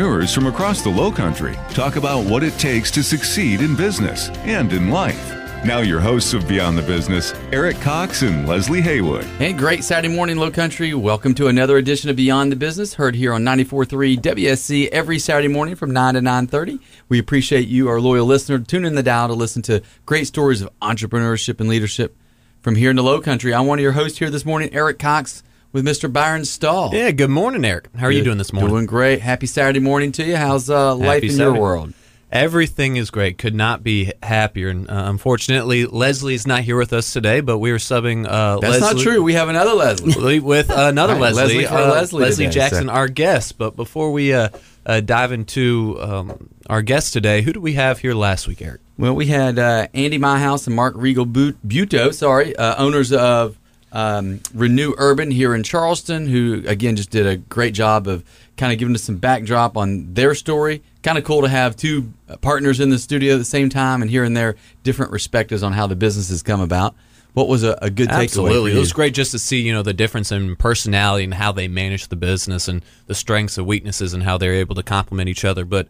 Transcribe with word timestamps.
from 0.00 0.46
across 0.46 0.80
the 0.80 0.88
Low 0.88 1.12
Country 1.12 1.58
talk 1.74 1.96
about 1.96 2.24
what 2.24 2.42
it 2.42 2.54
takes 2.54 2.90
to 2.92 3.02
succeed 3.02 3.60
in 3.60 3.76
business 3.76 4.30
and 4.46 4.72
in 4.72 4.88
life. 4.88 5.30
Now, 5.62 5.80
your 5.80 6.00
hosts 6.00 6.32
of 6.32 6.48
Beyond 6.48 6.78
the 6.78 6.82
Business, 6.82 7.34
Eric 7.52 7.78
Cox 7.82 8.22
and 8.22 8.48
Leslie 8.48 8.80
Haywood. 8.80 9.24
Hey, 9.24 9.52
great 9.52 9.84
Saturday 9.84 10.08
morning, 10.08 10.38
Low 10.38 10.50
Country. 10.50 10.94
Welcome 10.94 11.34
to 11.34 11.48
another 11.48 11.76
edition 11.76 12.08
of 12.08 12.16
Beyond 12.16 12.50
the 12.50 12.56
Business, 12.56 12.94
heard 12.94 13.14
here 13.14 13.34
on 13.34 13.44
94.3 13.44 14.18
WSC 14.18 14.88
every 14.88 15.18
Saturday 15.18 15.48
morning 15.48 15.76
from 15.76 15.90
9 15.90 16.14
to 16.14 16.20
9.30. 16.20 16.80
We 17.10 17.18
appreciate 17.18 17.68
you, 17.68 17.90
our 17.90 18.00
loyal 18.00 18.24
listener, 18.24 18.58
tuning 18.58 18.94
the 18.94 19.02
dial 19.02 19.28
to 19.28 19.34
listen 19.34 19.60
to 19.64 19.82
great 20.06 20.26
stories 20.26 20.62
of 20.62 20.70
entrepreneurship 20.80 21.60
and 21.60 21.68
leadership 21.68 22.16
from 22.62 22.76
here 22.76 22.88
in 22.88 22.96
the 22.96 23.02
Low 23.02 23.20
Country. 23.20 23.52
I'm 23.52 23.66
one 23.66 23.78
of 23.78 23.82
your 23.82 23.92
hosts 23.92 24.18
here 24.18 24.30
this 24.30 24.46
morning, 24.46 24.70
Eric 24.72 24.98
Cox 24.98 25.42
with 25.72 25.84
Mr. 25.84 26.12
Byron 26.12 26.44
Stahl. 26.44 26.90
Yeah, 26.92 27.10
good 27.12 27.30
morning, 27.30 27.64
Eric. 27.64 27.88
How 27.96 28.06
are 28.06 28.10
Good. 28.10 28.18
you 28.18 28.24
doing 28.24 28.38
this 28.38 28.52
morning? 28.52 28.70
Doing 28.70 28.86
great. 28.86 29.20
Happy 29.20 29.46
Saturday 29.46 29.80
morning 29.80 30.12
to 30.12 30.24
you. 30.24 30.36
How's 30.36 30.68
uh, 30.68 30.94
life 30.94 31.22
in 31.22 31.30
Saturday. 31.30 31.52
your 31.52 31.60
world? 31.60 31.94
Everything 32.32 32.94
is 32.96 33.10
great. 33.10 33.38
Could 33.38 33.56
not 33.56 33.82
be 33.82 34.12
happier. 34.22 34.68
And 34.68 34.88
uh, 34.88 35.04
unfortunately, 35.06 35.86
Leslie's 35.86 36.46
not 36.46 36.62
here 36.62 36.76
with 36.76 36.92
us 36.92 37.12
today, 37.12 37.40
but 37.40 37.58
we 37.58 37.72
are 37.72 37.78
subbing 37.78 38.24
uh, 38.24 38.60
That's 38.60 38.80
Leslie 38.80 38.94
not 38.94 39.02
true. 39.02 39.22
We 39.22 39.32
have 39.34 39.48
another 39.48 39.72
Leslie. 39.72 40.06
Leslie 40.12 40.40
with 40.40 40.70
another 40.70 41.14
Right, 41.14 41.34
Leslie, 41.34 41.64
Leslie 41.64 41.66
uh, 41.66 42.02
Leslie 42.02 42.46
today, 42.46 42.50
Jackson, 42.50 42.86
so- 42.86 42.92
our 42.92 43.08
guest. 43.08 43.58
But 43.58 43.74
before 43.74 44.12
we 44.12 44.32
uh, 44.32 44.50
uh, 44.86 45.00
dive 45.00 45.32
into 45.32 45.96
um, 46.00 46.50
our 46.68 46.82
guest 46.82 47.12
today, 47.12 47.42
who 47.42 47.52
do 47.52 47.60
we 47.60 47.72
have 47.72 47.98
here 47.98 48.14
last 48.14 48.46
week, 48.46 48.62
Eric? 48.62 48.80
Well, 48.96 49.16
we 49.16 49.26
had 49.26 49.58
uh, 49.58 49.88
Andy 49.92 50.18
Myhouse 50.18 50.68
and 50.68 50.76
Mark 50.76 50.94
Regal 50.96 51.26
Buto, 51.26 52.14
sorry, 52.14 52.54
uh, 52.54 52.76
owners 52.76 53.12
of 53.12 53.58
um, 53.92 54.40
Renew 54.54 54.94
Urban 54.98 55.30
here 55.30 55.54
in 55.54 55.62
Charleston, 55.62 56.26
who 56.26 56.62
again 56.66 56.96
just 56.96 57.10
did 57.10 57.26
a 57.26 57.36
great 57.36 57.74
job 57.74 58.06
of 58.06 58.24
kind 58.56 58.72
of 58.72 58.78
giving 58.78 58.94
us 58.94 59.02
some 59.02 59.16
backdrop 59.16 59.76
on 59.76 60.14
their 60.14 60.34
story. 60.34 60.82
Kind 61.02 61.18
of 61.18 61.24
cool 61.24 61.42
to 61.42 61.48
have 61.48 61.76
two 61.76 62.12
partners 62.40 62.80
in 62.80 62.90
the 62.90 62.98
studio 62.98 63.34
at 63.34 63.38
the 63.38 63.44
same 63.44 63.68
time 63.68 64.02
and 64.02 64.10
hearing 64.10 64.34
their 64.34 64.56
different 64.82 65.10
perspectives 65.10 65.62
on 65.62 65.72
how 65.72 65.86
the 65.86 65.96
business 65.96 66.28
has 66.28 66.42
come 66.42 66.60
about. 66.60 66.94
What 67.32 67.46
was 67.48 67.62
a, 67.62 67.78
a 67.80 67.90
good 67.90 68.08
takeaway? 68.08 68.24
Absolutely, 68.24 68.72
it 68.72 68.78
was 68.78 68.92
great 68.92 69.14
just 69.14 69.30
to 69.30 69.38
see 69.38 69.60
you 69.60 69.72
know 69.72 69.82
the 69.82 69.92
difference 69.92 70.32
in 70.32 70.56
personality 70.56 71.24
and 71.24 71.34
how 71.34 71.52
they 71.52 71.68
manage 71.68 72.08
the 72.08 72.16
business 72.16 72.66
and 72.66 72.84
the 73.06 73.14
strengths 73.14 73.56
and 73.56 73.66
weaknesses 73.66 74.14
and 74.14 74.22
how 74.22 74.36
they're 74.36 74.54
able 74.54 74.74
to 74.74 74.82
complement 74.82 75.28
each 75.28 75.44
other. 75.44 75.64
But 75.64 75.88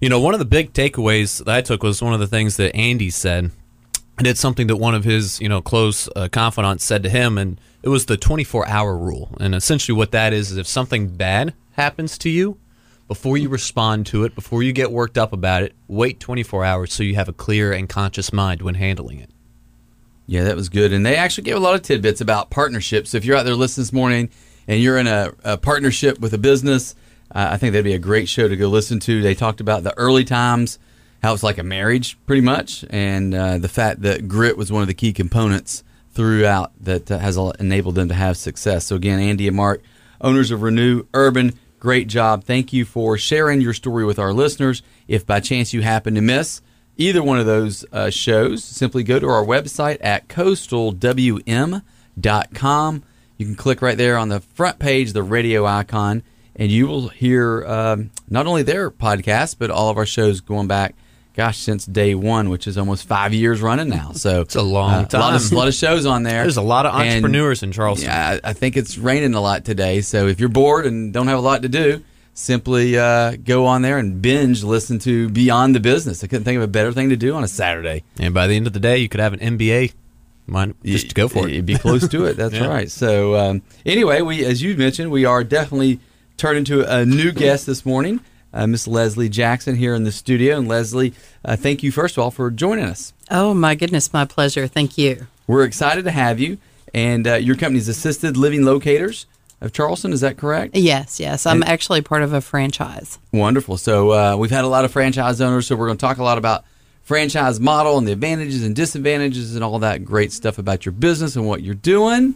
you 0.00 0.08
know, 0.08 0.20
one 0.20 0.34
of 0.34 0.38
the 0.38 0.46
big 0.46 0.72
takeaways 0.72 1.44
that 1.44 1.54
I 1.54 1.60
took 1.60 1.82
was 1.82 2.02
one 2.02 2.14
of 2.14 2.20
the 2.20 2.28
things 2.28 2.56
that 2.58 2.74
Andy 2.76 3.10
said, 3.10 3.50
and 4.18 4.26
it's 4.26 4.40
something 4.40 4.66
that 4.66 4.76
one 4.76 4.94
of 4.94 5.04
his 5.04 5.40
you 5.40 5.48
know 5.48 5.60
close 5.60 6.08
uh, 6.16 6.28
confidants 6.30 6.84
said 6.84 7.02
to 7.02 7.08
him, 7.08 7.38
and 7.38 7.60
it 7.82 7.88
was 7.88 8.06
the 8.06 8.16
24 8.16 8.66
hour 8.68 8.96
rule. 8.96 9.36
And 9.40 9.54
essentially, 9.54 9.96
what 9.96 10.12
that 10.12 10.32
is 10.32 10.50
is 10.50 10.56
if 10.56 10.66
something 10.66 11.08
bad 11.08 11.54
happens 11.72 12.18
to 12.18 12.30
you. 12.30 12.58
Before 13.08 13.38
you 13.38 13.48
respond 13.48 14.04
to 14.06 14.24
it, 14.24 14.34
before 14.34 14.64
you 14.64 14.72
get 14.72 14.90
worked 14.90 15.16
up 15.16 15.32
about 15.32 15.62
it, 15.62 15.76
wait 15.86 16.18
24 16.18 16.64
hours 16.64 16.92
so 16.92 17.04
you 17.04 17.14
have 17.14 17.28
a 17.28 17.32
clear 17.32 17.72
and 17.72 17.88
conscious 17.88 18.32
mind 18.32 18.62
when 18.62 18.74
handling 18.74 19.20
it. 19.20 19.30
Yeah, 20.26 20.42
that 20.44 20.56
was 20.56 20.68
good. 20.68 20.92
And 20.92 21.06
they 21.06 21.14
actually 21.14 21.44
gave 21.44 21.54
a 21.54 21.60
lot 21.60 21.76
of 21.76 21.82
tidbits 21.82 22.20
about 22.20 22.50
partnerships. 22.50 23.10
So 23.10 23.18
if 23.18 23.24
you're 23.24 23.36
out 23.36 23.44
there 23.44 23.54
listening 23.54 23.82
this 23.82 23.92
morning 23.92 24.30
and 24.66 24.80
you're 24.80 24.98
in 24.98 25.06
a, 25.06 25.32
a 25.44 25.56
partnership 25.56 26.18
with 26.18 26.32
a 26.32 26.38
business, 26.38 26.96
uh, 27.32 27.48
I 27.52 27.58
think 27.58 27.72
that'd 27.72 27.84
be 27.84 27.94
a 27.94 27.98
great 27.98 28.28
show 28.28 28.48
to 28.48 28.56
go 28.56 28.68
listen 28.68 28.98
to. 29.00 29.22
They 29.22 29.34
talked 29.34 29.60
about 29.60 29.84
the 29.84 29.96
early 29.96 30.24
times, 30.24 30.80
how 31.22 31.34
it's 31.34 31.42
like 31.42 31.58
a 31.58 31.62
marriage, 31.62 32.18
pretty 32.26 32.42
much, 32.42 32.84
and 32.90 33.34
uh, 33.34 33.58
the 33.58 33.68
fact 33.68 34.02
that 34.02 34.28
grit 34.28 34.56
was 34.56 34.70
one 34.70 34.82
of 34.82 34.88
the 34.88 34.94
key 34.94 35.12
components 35.12 35.82
throughout 36.12 36.72
that 36.80 37.08
has 37.08 37.36
enabled 37.36 37.94
them 37.94 38.08
to 38.08 38.14
have 38.14 38.36
success. 38.36 38.86
So 38.86 38.96
again, 38.96 39.18
Andy 39.18 39.48
and 39.48 39.56
Mark, 39.56 39.82
owners 40.20 40.50
of 40.50 40.62
Renew 40.62 41.04
Urban, 41.12 41.58
great 41.78 42.08
job. 42.08 42.44
Thank 42.44 42.72
you 42.72 42.84
for 42.84 43.18
sharing 43.18 43.60
your 43.60 43.74
story 43.74 44.04
with 44.04 44.18
our 44.18 44.32
listeners. 44.32 44.82
If 45.08 45.26
by 45.26 45.40
chance 45.40 45.74
you 45.74 45.82
happen 45.82 46.14
to 46.14 46.20
miss 46.20 46.62
either 46.96 47.22
one 47.22 47.38
of 47.38 47.46
those 47.46 47.84
uh, 47.92 48.10
shows, 48.10 48.64
simply 48.64 49.02
go 49.02 49.18
to 49.18 49.28
our 49.28 49.44
website 49.44 49.98
at 50.00 50.28
coastalwm.com. 50.28 51.82
You 53.38 53.44
can 53.44 53.54
click 53.54 53.82
right 53.82 53.98
there 53.98 54.16
on 54.16 54.30
the 54.30 54.40
front 54.40 54.78
page, 54.78 55.12
the 55.12 55.22
radio 55.22 55.66
icon, 55.66 56.22
and 56.54 56.72
you 56.72 56.86
will 56.86 57.08
hear 57.08 57.66
um, 57.66 58.10
not 58.30 58.46
only 58.46 58.62
their 58.62 58.90
podcast, 58.90 59.56
but 59.58 59.70
all 59.70 59.90
of 59.90 59.98
our 59.98 60.06
shows 60.06 60.40
going 60.40 60.68
back, 60.68 60.94
gosh, 61.36 61.58
since 61.58 61.84
day 61.86 62.14
one, 62.14 62.48
which 62.48 62.66
is 62.66 62.76
almost 62.78 63.06
five 63.06 63.32
years 63.34 63.60
running 63.60 63.88
now. 63.88 64.12
So 64.12 64.40
It's 64.46 64.56
a 64.56 64.62
long 64.62 64.90
uh, 64.90 64.96
A 64.96 65.00
lot, 65.00 65.10
time. 65.10 65.34
of, 65.36 65.52
lot 65.52 65.68
of 65.68 65.74
shows 65.74 66.06
on 66.06 66.22
there. 66.22 66.42
There's 66.42 66.56
a 66.56 66.62
lot 66.62 66.86
of 66.86 66.94
And, 66.94 67.08
entrepreneurs 67.08 67.62
in 67.62 67.72
Charleston. 67.72 68.08
Yeah, 68.08 68.38
I 68.42 68.50
I 68.50 68.52
think 68.54 68.76
it's 68.76 68.96
raining 68.98 69.34
a 69.34 69.40
lot 69.40 69.64
today. 69.64 70.00
So 70.00 70.26
if 70.26 70.40
you're 70.40 70.48
bored 70.48 70.86
and 70.86 71.12
don't 71.12 71.28
have 71.28 71.38
a 71.38 71.42
lot 71.42 71.62
to 71.62 71.68
do, 71.68 72.02
simply 72.34 72.98
uh, 72.98 73.36
go 73.36 73.66
on 73.66 73.82
there 73.82 73.98
and 73.98 74.20
binge 74.20 74.62
listen 74.64 74.98
to 75.00 75.28
Beyond 75.30 75.74
the 75.74 75.80
Business. 75.80 76.22
I 76.24 76.26
couldn't 76.26 76.44
think 76.44 76.56
of 76.56 76.62
a 76.62 76.68
better 76.68 76.92
thing 76.92 77.08
to 77.10 77.16
do 77.16 77.34
on 77.34 77.44
a 77.44 77.48
Saturday. 77.48 78.02
And 78.18 78.32
by 78.34 78.46
the 78.46 78.54
end 78.56 78.66
of 78.66 78.72
the 78.72 78.80
day, 78.80 78.98
you 78.98 79.08
could 79.08 79.20
have 79.20 79.32
an 79.32 79.58
MBA. 79.58 79.92
Mind, 80.48 80.74
just 80.84 81.14
go 81.14 81.26
for 81.28 81.48
it. 81.48 81.54
You'd 81.54 81.66
be 81.66 81.76
close 81.76 82.06
to 82.08 82.24
it. 82.26 82.36
That's 82.36 82.54
Yeah. 82.60 82.66
right. 82.68 82.90
So 82.90 83.34
um, 83.36 83.62
anyway, 83.84 84.20
we 84.22 84.44
as 84.44 84.62
you 84.62 84.76
mentioned, 84.76 85.10
we 85.10 85.24
are 85.24 85.42
definitely 85.42 85.98
turning 86.36 86.64
to 86.66 86.82
a 86.88 87.04
new 87.04 87.32
guest 87.32 87.66
this 87.66 87.84
morning, 87.84 88.20
uh, 88.52 88.66
Miss 88.66 88.86
Leslie 88.86 89.28
Jackson 89.28 89.74
here 89.76 89.94
in 89.94 90.04
the 90.04 90.12
studio. 90.12 90.56
And 90.58 90.68
Leslie, 90.68 91.12
uh, 91.44 91.56
thank 91.56 91.82
you 91.82 91.90
first 91.92 92.16
of 92.16 92.22
all 92.22 92.30
for 92.30 92.50
joining 92.50 92.84
us. 92.84 93.12
Oh, 93.30 93.52
my 93.54 93.74
goodness, 93.74 94.12
my 94.12 94.24
pleasure. 94.24 94.66
Thank 94.66 94.96
you. 94.98 95.26
We're 95.46 95.64
excited 95.64 96.04
to 96.04 96.10
have 96.10 96.40
you. 96.40 96.58
And 96.94 97.26
uh, 97.26 97.34
your 97.34 97.56
company's 97.56 97.88
Assisted 97.88 98.36
Living 98.36 98.64
Locators 98.64 99.26
of 99.60 99.72
Charleston. 99.72 100.12
Is 100.12 100.20
that 100.20 100.36
correct? 100.36 100.76
Yes, 100.76 101.18
yes. 101.20 101.46
I'm 101.46 101.62
And- 101.62 101.70
actually 101.70 102.00
part 102.02 102.22
of 102.22 102.32
a 102.32 102.40
franchise. 102.40 103.18
Wonderful. 103.32 103.76
So 103.76 104.10
uh, 104.12 104.36
we've 104.36 104.50
had 104.50 104.64
a 104.64 104.68
lot 104.68 104.84
of 104.84 104.92
franchise 104.92 105.40
owners, 105.40 105.66
so 105.66 105.76
we're 105.76 105.86
going 105.86 105.98
to 105.98 106.06
talk 106.06 106.18
a 106.18 106.22
lot 106.22 106.38
about 106.38 106.64
franchise 107.02 107.60
model 107.60 107.98
and 107.98 108.06
the 108.08 108.12
advantages 108.12 108.64
and 108.64 108.74
disadvantages 108.74 109.54
and 109.54 109.62
all 109.62 109.78
that 109.80 110.04
great 110.04 110.32
stuff 110.32 110.58
about 110.58 110.84
your 110.84 110.92
business 110.92 111.36
and 111.36 111.46
what 111.46 111.62
you're 111.62 111.74
doing. 111.74 112.34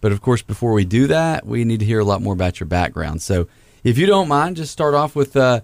But 0.00 0.12
of 0.12 0.22
course, 0.22 0.42
before 0.42 0.72
we 0.72 0.84
do 0.84 1.06
that, 1.08 1.44
we 1.46 1.64
need 1.64 1.80
to 1.80 1.86
hear 1.86 1.98
a 2.00 2.04
lot 2.04 2.22
more 2.22 2.32
about 2.32 2.58
your 2.60 2.66
background. 2.68 3.20
So 3.20 3.48
if 3.84 3.98
you 3.98 4.06
don't 4.06 4.28
mind, 4.28 4.56
just 4.56 4.72
start 4.72 4.94
off 4.94 5.16
with 5.16 5.36
uh, 5.36 5.60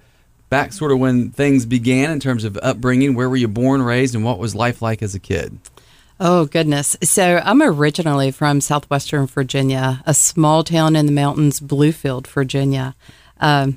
back 0.49 0.72
sort 0.72 0.93
of 0.93 0.99
when 0.99 1.31
things 1.31 1.66
began 1.66 2.10
in 2.10 2.21
terms 2.21 2.44
of 2.44 2.59
upbringing. 2.62 3.15
Where 3.15 3.28
were 3.28 3.37
you 3.37 3.49
born, 3.49 3.82
raised, 3.82 4.15
and 4.15 4.25
what 4.25 4.38
was 4.38 4.54
life 4.54 4.82
like 4.82 5.03
as 5.03 5.15
a 5.15 5.21
kid? 5.21 5.59
Oh, 6.19 6.47
goodness. 6.47 6.97
So 7.03 7.43
I'm 7.44 7.60
originally 7.60 8.31
from 8.31 8.60
southwestern 8.60 9.26
Virginia, 9.26 10.03
a 10.06 10.15
small 10.15 10.65
town 10.65 10.97
in 10.97 11.06
the 11.06 11.12
mountains, 11.12 11.60
Bluefield, 11.60 12.26
Virginia. 12.26 12.94
Um, 13.38 13.76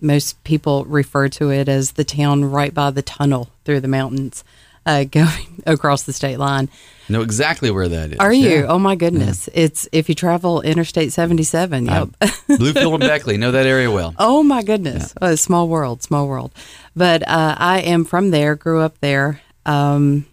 most 0.00 0.42
people 0.44 0.84
refer 0.84 1.28
to 1.28 1.50
it 1.50 1.68
as 1.68 1.92
the 1.92 2.04
town 2.04 2.44
right 2.44 2.74
by 2.74 2.90
the 2.90 3.02
tunnel 3.02 3.50
through 3.64 3.80
the 3.80 3.88
mountains 3.88 4.44
uh, 4.86 5.04
going 5.10 5.62
across 5.66 6.04
the 6.04 6.12
state 6.12 6.38
line. 6.38 6.68
Know 7.08 7.22
exactly 7.22 7.72
where 7.72 7.88
that 7.88 8.12
is. 8.12 8.18
Are 8.20 8.32
you? 8.32 8.48
Yeah. 8.60 8.66
Oh, 8.68 8.78
my 8.78 8.94
goodness. 8.94 9.48
It's 9.52 9.88
if 9.90 10.08
you 10.08 10.14
travel 10.14 10.62
Interstate 10.62 11.12
77. 11.12 11.86
Yep. 11.86 12.08
Bluefield 12.48 12.94
and 12.94 13.00
Beckley. 13.00 13.36
Know 13.36 13.50
that 13.50 13.66
area 13.66 13.90
well. 13.90 14.14
Oh 14.18 14.44
my 14.44 14.62
goodness, 14.62 15.12
Uh, 15.20 15.34
small 15.34 15.66
world, 15.68 16.04
small 16.04 16.28
world. 16.28 16.52
But 16.94 17.22
uh, 17.26 17.56
I 17.58 17.80
am 17.80 18.04
from 18.04 18.30
there, 18.30 18.54
grew 18.54 18.80
up 18.80 18.98
there. 19.00 19.40
Um, 19.66 20.26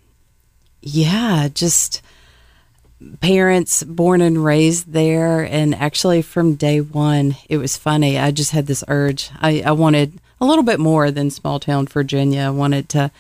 yeah, 0.82 1.48
just 1.52 2.02
parents 3.22 3.84
born 3.84 4.22
and 4.22 4.44
raised 4.44 4.92
there, 4.92 5.42
and 5.44 5.76
actually 5.76 6.22
from 6.22 6.56
day 6.56 6.82
one, 6.82 7.36
it 7.50 7.58
was 7.58 7.78
funny. 7.78 8.18
I 8.18 8.32
just 8.32 8.52
had 8.52 8.68
this 8.68 8.84
urge. 8.88 9.30
I, 9.40 9.62
I 9.66 9.72
wanted 9.72 10.14
a 10.40 10.46
little 10.46 10.64
bit 10.64 10.80
more 10.80 11.12
than 11.12 11.30
small 11.30 11.60
town 11.60 11.88
Virginia. 11.88 12.42
I 12.42 12.50
wanted 12.50 12.90
to 12.90 13.12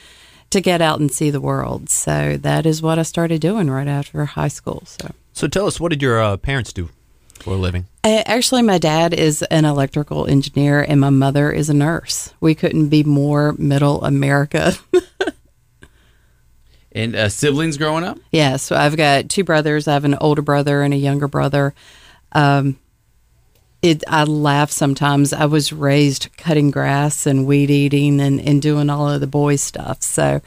to 0.52 0.62
get 0.62 0.82
out 0.82 1.00
and 1.00 1.12
see 1.12 1.30
the 1.30 1.42
world. 1.42 1.90
So 1.90 2.38
that 2.38 2.66
is 2.66 2.82
what 2.82 2.98
I 3.00 3.04
started 3.04 3.42
doing 3.42 3.70
right 3.70 3.88
after 3.88 4.26
high 4.26 4.48
school. 4.48 4.84
So. 4.86 5.12
So 5.34 5.48
tell 5.48 5.68
us, 5.68 5.80
what 5.80 5.90
did 5.90 6.02
your 6.02 6.22
uh, 6.22 6.38
parents 6.38 6.74
do 6.74 6.90
for 7.40 7.52
a 7.54 7.58
living? 7.58 7.86
Uh, 8.04 8.24
Actually, 8.26 8.64
my 8.64 8.78
dad 8.80 9.14
is 9.14 9.44
an 9.44 9.66
electrical 9.66 10.26
engineer 10.28 10.82
and 10.82 11.00
my 11.00 11.10
mother 11.12 11.52
is 11.52 11.70
a 11.70 11.74
nurse. 11.74 12.34
We 12.40 12.56
couldn't 12.56 12.90
be 12.90 13.04
more 13.04 13.54
middle 13.58 14.04
America. 14.04 14.74
And 16.94 17.16
uh, 17.16 17.30
siblings 17.30 17.78
growing 17.78 18.04
up? 18.04 18.18
yeah, 18.32 18.56
so 18.56 18.76
I've 18.76 18.98
got 18.98 19.30
two 19.30 19.44
brothers. 19.44 19.88
I 19.88 19.94
have 19.94 20.06
an 20.06 20.16
older 20.16 20.42
brother 20.42 20.82
and 20.82 20.96
a 20.96 20.98
younger 20.98 21.28
brother. 21.28 21.76
Um, 22.32 22.80
it 23.88 24.04
I 24.08 24.24
laugh 24.24 24.72
sometimes. 24.72 25.34
I 25.34 25.46
was 25.46 25.74
raised 25.74 26.30
cutting 26.38 26.72
grass 26.72 27.26
and 27.26 27.46
weed 27.46 27.70
eating 27.70 28.20
and, 28.20 28.40
and 28.40 28.62
doing 28.62 28.90
all 28.90 29.10
of 29.10 29.22
the 29.22 29.28
boy 29.28 29.56
stuff. 29.56 30.04
So 30.04 30.42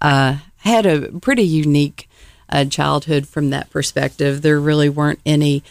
uh, 0.00 0.38
had 0.58 0.86
a 0.86 1.08
pretty 1.20 1.44
unique 1.44 2.08
uh, 2.48 2.64
childhood 2.64 3.26
from 3.26 3.50
that 3.50 3.70
perspective. 3.70 4.42
There 4.42 4.60
really 4.60 4.88
weren't 4.88 5.20
any 5.26 5.62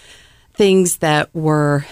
things 0.53 0.97
that 0.97 1.33
were 1.33 1.85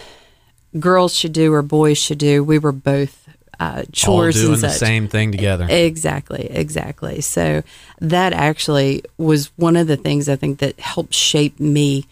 girls 0.79 1.15
should 1.15 1.33
do 1.33 1.53
or 1.53 1.61
boys 1.61 1.97
should 1.97 2.17
do. 2.17 2.43
We 2.43 2.59
were 2.59 2.71
both 2.71 3.27
uh, 3.59 3.83
chores 3.91 4.37
All 4.37 4.41
doing 4.41 4.53
and 4.55 4.63
the 4.63 4.69
same 4.69 5.07
thing 5.07 5.31
together. 5.31 5.67
Exactly, 5.69 6.47
exactly. 6.49 7.21
So 7.21 7.61
that 7.99 8.33
actually 8.33 9.03
was 9.17 9.51
one 9.55 9.75
of 9.75 9.87
the 9.87 9.97
things 9.97 10.27
I 10.27 10.35
think 10.35 10.59
that 10.59 10.79
helped 10.79 11.13
shape 11.13 11.59
me 11.59 12.05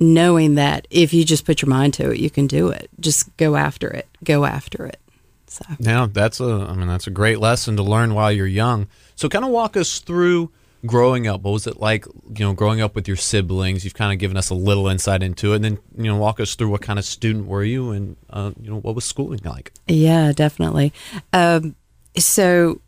knowing 0.00 0.54
that 0.54 0.86
if 0.90 1.12
you 1.12 1.24
just 1.24 1.44
put 1.44 1.62
your 1.62 1.68
mind 1.68 1.94
to 1.94 2.10
it, 2.10 2.18
you 2.18 2.30
can 2.30 2.46
do 2.46 2.68
it. 2.68 2.88
Just 3.00 3.36
go 3.36 3.56
after 3.56 3.88
it. 3.88 4.08
Go 4.24 4.44
after 4.44 4.86
it. 4.86 5.00
So 5.46 5.64
Yeah, 5.78 6.06
that's 6.10 6.40
a 6.40 6.66
I 6.68 6.74
mean 6.74 6.88
that's 6.88 7.06
a 7.06 7.10
great 7.10 7.40
lesson 7.40 7.76
to 7.76 7.82
learn 7.82 8.14
while 8.14 8.30
you're 8.30 8.46
young. 8.46 8.86
So 9.16 9.28
kind 9.28 9.44
of 9.44 9.50
walk 9.50 9.76
us 9.76 9.98
through 9.98 10.50
growing 10.86 11.26
up. 11.26 11.42
What 11.42 11.52
was 11.52 11.66
it 11.66 11.78
like, 11.80 12.06
you 12.06 12.44
know, 12.44 12.52
growing 12.52 12.80
up 12.80 12.94
with 12.94 13.08
your 13.08 13.16
siblings? 13.16 13.84
You've 13.84 13.94
kind 13.94 14.12
of 14.12 14.18
given 14.18 14.36
us 14.36 14.50
a 14.50 14.54
little 14.54 14.88
insight 14.88 15.22
into 15.22 15.52
it, 15.52 15.56
and 15.56 15.64
then 15.64 15.78
you 15.96 16.04
know, 16.04 16.16
walk 16.16 16.40
us 16.40 16.54
through 16.54 16.68
what 16.68 16.82
kind 16.82 16.98
of 16.98 17.04
student 17.04 17.46
were 17.46 17.64
you, 17.64 17.90
and 17.90 18.16
uh, 18.30 18.52
you 18.60 18.70
know, 18.70 18.78
what 18.80 18.94
was 18.94 19.04
schooling 19.04 19.40
like? 19.44 19.72
Yeah, 19.86 20.32
definitely. 20.32 20.92
Um, 21.32 21.74
so 22.16 22.80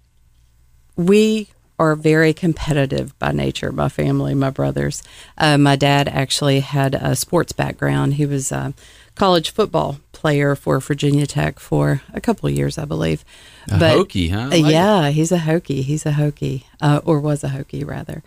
we 0.96 1.48
are 1.80 1.96
very 1.96 2.34
competitive 2.34 3.18
by 3.18 3.32
nature. 3.32 3.72
My 3.72 3.88
family, 3.88 4.34
my 4.34 4.50
brothers. 4.50 5.02
Uh, 5.38 5.56
my 5.56 5.76
dad 5.76 6.08
actually 6.08 6.60
had 6.60 6.94
a 6.94 7.16
sports 7.16 7.52
background. 7.52 8.14
He 8.14 8.26
was 8.26 8.52
a 8.52 8.74
college 9.14 9.50
football 9.50 9.98
player 10.12 10.54
for 10.54 10.78
Virginia 10.78 11.26
Tech 11.26 11.58
for 11.58 12.02
a 12.12 12.20
couple 12.20 12.50
of 12.50 12.54
years, 12.54 12.76
I 12.76 12.84
believe. 12.84 13.24
A 13.68 13.78
Hokie, 13.78 14.30
huh? 14.30 14.48
Like 14.48 14.66
it. 14.66 14.72
yeah, 14.72 15.08
he's 15.08 15.32
a 15.32 15.38
Hokie. 15.38 15.82
He's 15.82 16.04
a 16.04 16.12
Hokie, 16.12 16.64
uh, 16.82 17.00
or 17.02 17.18
was 17.18 17.42
a 17.42 17.48
Hokie 17.48 17.86
rather. 17.86 18.22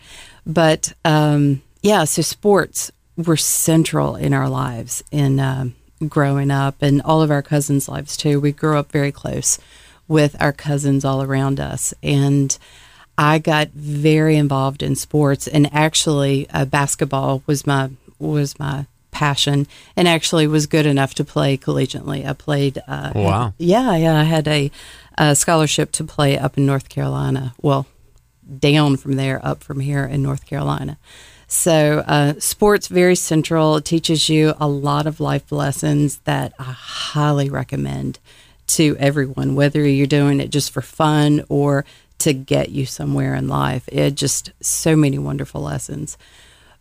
But 0.48 0.94
um, 1.06 1.62
yeah, 1.84 2.06
so 2.06 2.24
sports 2.24 2.92
were 3.16 3.38
central 3.38 4.16
in 4.16 4.34
our 4.34 4.50
lives 4.50 5.04
in 5.12 5.40
um, 5.40 5.76
growing 6.08 6.50
up, 6.50 6.82
and 6.82 7.04
all 7.04 7.22
of 7.22 7.30
our 7.30 7.44
cousins' 7.44 7.88
lives 7.88 8.18
too. 8.18 8.40
We 8.40 8.52
grew 8.52 8.80
up 8.80 8.92
very 8.92 9.12
close 9.12 9.60
with 10.08 10.36
our 10.42 10.54
cousins 10.54 11.06
all 11.06 11.22
around 11.22 11.60
us, 11.60 11.94
and 12.02 12.58
I 13.18 13.40
got 13.40 13.70
very 13.70 14.36
involved 14.38 14.82
in 14.84 14.96
sports. 14.96 15.48
And 15.48 15.70
actually, 15.74 16.50
uh, 16.50 16.66
basketball 16.66 17.44
was 17.46 17.68
my 17.68 17.90
was 18.20 18.58
my 18.58 18.86
passion, 19.12 19.68
and 19.96 20.08
actually 20.08 20.48
was 20.48 20.66
good 20.66 20.86
enough 20.86 21.14
to 21.16 21.24
play 21.24 21.58
collegiately. 21.58 22.26
I 22.28 22.34
played. 22.34 22.82
Uh, 22.88 23.12
Wow. 23.14 23.54
yeah, 23.58 23.96
yeah. 23.96 24.20
I 24.20 24.24
had 24.24 24.48
a, 24.48 24.72
a 25.18 25.36
scholarship 25.36 25.92
to 25.94 26.04
play 26.04 26.38
up 26.38 26.58
in 26.58 26.66
North 26.66 26.90
Carolina. 26.90 27.54
Well, 27.62 27.86
down 28.60 28.98
from 28.98 29.14
there, 29.14 29.40
up 29.46 29.64
from 29.64 29.80
here 29.80 30.04
in 30.06 30.24
North 30.24 30.46
Carolina. 30.46 30.98
So, 31.48 32.04
uh, 32.08 32.34
sports 32.40 32.88
very 32.88 33.16
central. 33.16 33.76
It 33.76 33.86
teaches 33.86 34.28
you 34.30 34.56
a 34.60 34.68
lot 34.68 35.06
of 35.06 35.20
life 35.20 35.52
lessons 35.52 36.18
that 36.24 36.54
I 36.58 36.64
highly 36.64 37.50
recommend 37.50 38.18
to 38.66 38.98
everyone, 38.98 39.54
whether 39.54 39.88
you're 39.88 40.08
doing 40.08 40.40
it 40.40 40.50
just 40.50 40.72
for 40.72 40.82
fun 40.82 41.44
or 41.50 41.86
to 42.24 42.34
get 42.34 42.70
you 42.70 42.86
somewhere 42.86 43.36
in 43.36 43.50
life. 43.50 43.88
It 43.92 44.16
just 44.16 44.52
so 44.62 44.96
many 44.96 45.18
wonderful 45.20 45.62
lessons. 45.62 46.18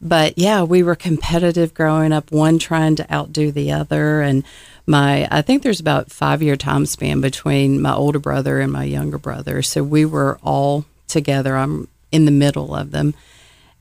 But 0.00 0.38
yeah, 0.38 0.62
we 0.62 0.82
were 0.82 0.94
competitive 0.94 1.74
growing 1.74 2.12
up, 2.12 2.30
one 2.30 2.58
trying 2.58 2.96
to 2.96 3.12
outdo 3.12 3.50
the 3.50 3.72
other. 3.72 4.20
And 4.20 4.44
my, 4.86 5.26
I 5.30 5.42
think 5.42 5.62
there's 5.62 5.80
about 5.80 6.10
five 6.12 6.42
year 6.42 6.56
time 6.56 6.86
span 6.86 7.20
between 7.20 7.82
my 7.82 7.92
older 7.92 8.20
brother 8.20 8.60
and 8.60 8.72
my 8.72 8.84
younger 8.84 9.18
brother. 9.18 9.62
So 9.62 9.82
we 9.82 10.04
were 10.04 10.38
all 10.42 10.84
together. 11.08 11.56
I'm 11.56 11.88
in 12.12 12.24
the 12.24 12.30
middle 12.30 12.74
of 12.74 12.92
them. 12.92 13.14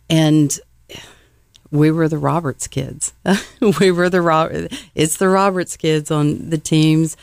And 0.09 0.59
we 1.69 1.91
were 1.91 2.09
the 2.09 2.17
Roberts 2.17 2.67
kids. 2.67 3.13
we 3.79 3.91
were 3.91 4.09
the 4.09 4.21
Rob. 4.21 4.51
It's 4.95 5.17
the 5.17 5.29
Roberts 5.29 5.77
kids 5.77 6.09
on 6.09 6.49
the 6.49 6.57
teams, 6.57 7.17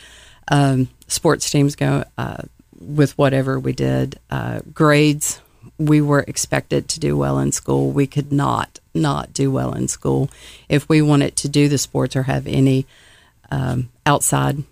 um, 0.49 0.89
sports 1.07 1.49
teams 1.49 1.75
go 1.75 2.03
uh, 2.17 2.43
with 2.79 3.17
whatever 3.17 3.59
we 3.59 3.73
did. 3.73 4.19
Uh, 4.29 4.61
grades, 4.73 5.41
we 5.77 6.01
were 6.01 6.21
expected 6.21 6.87
to 6.89 6.99
do 6.99 7.17
well 7.17 7.39
in 7.39 7.51
school. 7.51 7.91
We 7.91 8.07
could 8.07 8.31
not 8.31 8.79
not 8.93 9.33
do 9.33 9.51
well 9.51 9.73
in 9.73 9.87
school 9.87 10.29
if 10.67 10.89
we 10.89 11.01
wanted 11.01 11.35
to 11.37 11.47
do 11.47 11.69
the 11.69 11.77
sports 11.77 12.15
or 12.15 12.23
have 12.23 12.47
any 12.47 12.85
um, 13.51 13.89
outside 14.05 14.63